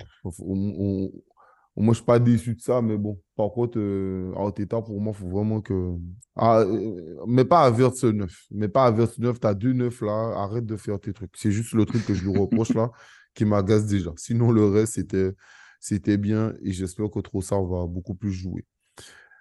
Moins, 1.76 1.93
je 1.93 1.99
suis 1.99 2.05
pas 2.05 2.19
déçu 2.19 2.55
de 2.55 2.61
ça, 2.61 2.83
mais 2.83 2.99
bon. 2.99 3.19
Par 3.35 3.50
contre, 3.50 3.79
euh, 3.79 4.33
Arteta, 4.37 4.83
pour 4.83 5.00
moi, 5.00 5.14
il 5.17 5.21
faut 5.21 5.29
vraiment 5.29 5.61
que. 5.61 5.95
Ah, 6.37 6.61
euh, 6.61 7.17
mais 7.26 7.45
pas 7.45 7.62
à 7.62 7.71
Verts 7.71 7.93
9. 8.02 8.31
Mais 8.50 8.69
pas 8.69 8.85
à 8.87 8.91
Verts 8.91 9.19
9, 9.19 9.41
tu 9.41 9.47
as 9.47 9.55
deux 9.55 9.73
9 9.73 10.02
là. 10.02 10.35
Arrête 10.37 10.67
de 10.67 10.76
faire 10.76 11.00
tes 11.00 11.12
trucs. 11.12 11.31
C'est 11.35 11.50
juste 11.50 11.73
le 11.73 11.87
truc 11.87 12.05
que 12.05 12.14
je 12.14 12.25
lui 12.25 12.38
reproche 12.38 12.75
là, 12.75 12.91
qui 13.35 13.45
m'agace 13.45 13.87
déjà. 13.87 14.12
Sinon, 14.17 14.50
le 14.50 14.67
reste, 14.67 14.95
c'était, 14.95 15.33
c'était 15.81 16.19
bien 16.19 16.52
et 16.62 16.73
j'espère 16.73 17.11
que 17.11 17.21
Trossard 17.21 17.64
va 17.64 17.87
beaucoup 17.87 18.14
plus 18.14 18.33
jouer. 18.33 18.67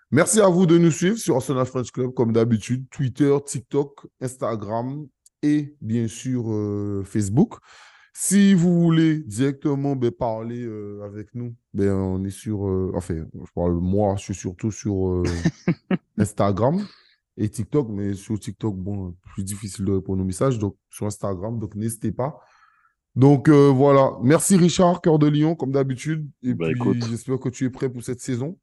Merci 0.10 0.42
à 0.42 0.48
vous 0.48 0.66
de 0.66 0.78
nous 0.78 0.92
suivre 0.92 1.18
sur 1.18 1.36
Arsenal 1.36 1.66
French 1.66 1.92
Club, 1.92 2.14
comme 2.14 2.34
d'habitude, 2.34 2.86
Twitter, 2.90 3.34
TikTok, 3.46 4.08
Instagram 4.20 5.08
et 5.42 5.76
bien 5.80 6.08
sûr 6.08 6.52
euh, 6.52 7.04
Facebook. 7.06 7.56
Si 8.14 8.54
vous 8.54 8.82
voulez 8.82 9.20
directement 9.20 9.96
ben, 9.96 10.12
parler 10.12 10.64
euh, 10.66 11.02
avec 11.06 11.34
nous, 11.34 11.56
ben, 11.74 11.94
on 11.94 12.24
est 12.26 12.30
sur. 12.30 12.68
euh, 12.68 12.92
enfin, 12.96 13.16
je 13.34 13.52
parle 13.56 13.74
moi, 13.80 14.16
je 14.18 14.24
suis 14.24 14.36
surtout 14.36 14.72
sur 14.72 15.08
euh, 15.08 15.24
Instagram 16.18 16.86
et 17.38 17.50
TikTok, 17.50 17.88
mais 17.90 18.14
sur 18.14 18.38
TikTok, 18.40 18.76
bon, 18.76 19.16
plus 19.34 19.44
difficile 19.44 19.86
de 19.86 19.94
répondre 19.94 20.22
aux 20.22 20.26
messages, 20.26 20.60
donc 20.60 20.76
sur 20.90 21.06
Instagram, 21.06 21.58
donc 21.58 21.76
n'hésitez 21.76 22.12
pas. 22.12 22.38
Donc 23.16 23.48
euh, 23.50 23.70
voilà. 23.70 24.12
Merci 24.22 24.58
Richard, 24.58 25.02
Cœur 25.02 25.18
de 25.18 25.28
Lion, 25.28 25.56
comme 25.56 25.72
d'habitude. 25.72 26.30
Et 26.44 26.54
Bah, 26.54 26.66
puis 26.68 26.76
écoute. 26.76 26.98
j'espère 27.10 27.40
que 27.40 27.50
tu 27.50 27.66
es 27.66 27.70
prêt 27.70 27.90
pour 27.90 28.04
cette 28.04 28.20
saison. 28.22 28.58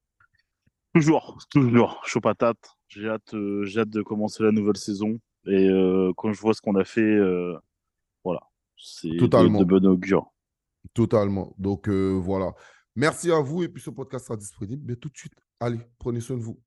Toujours, 0.95 1.39
toujours, 1.51 2.03
chaud 2.05 2.21
patate. 2.21 2.77
J'ai 2.89 3.09
hâte, 3.09 3.35
euh, 3.35 3.65
j'ai 3.65 3.81
hâte 3.81 3.91
de 3.91 4.03
commencer 4.03 4.43
la 4.43 4.53
nouvelle 4.53 4.77
saison. 4.77 5.19
Et 5.47 5.69
euh, 5.69 6.13
quand 6.17 6.33
je 6.33 6.41
vois 6.41 6.55
ce 6.55 6.61
qu'on 6.63 6.75
a 6.77 6.85
fait, 6.85 7.01
euh, 7.01 7.55
voilà, 8.25 8.41
c'est 8.79 9.09
de, 9.09 9.65
bon 9.65 9.87
augure. 9.87 10.33
Totalement. 10.95 11.55
Donc 11.59 11.89
euh, 11.89 12.13
voilà. 12.13 12.53
Merci 12.97 13.31
à 13.31 13.41
vous 13.41 13.63
et 13.63 13.69
puis 13.69 13.83
ce 13.83 13.91
podcast 13.91 14.27
sera 14.27 14.37
disponible 14.37 14.83
mais 14.87 14.97
tout 14.97 15.09
de 15.09 15.17
suite. 15.17 15.35
Allez, 15.61 15.81
prenez 15.99 16.21
soin 16.21 16.37
de 16.37 16.43
vous. 16.43 16.61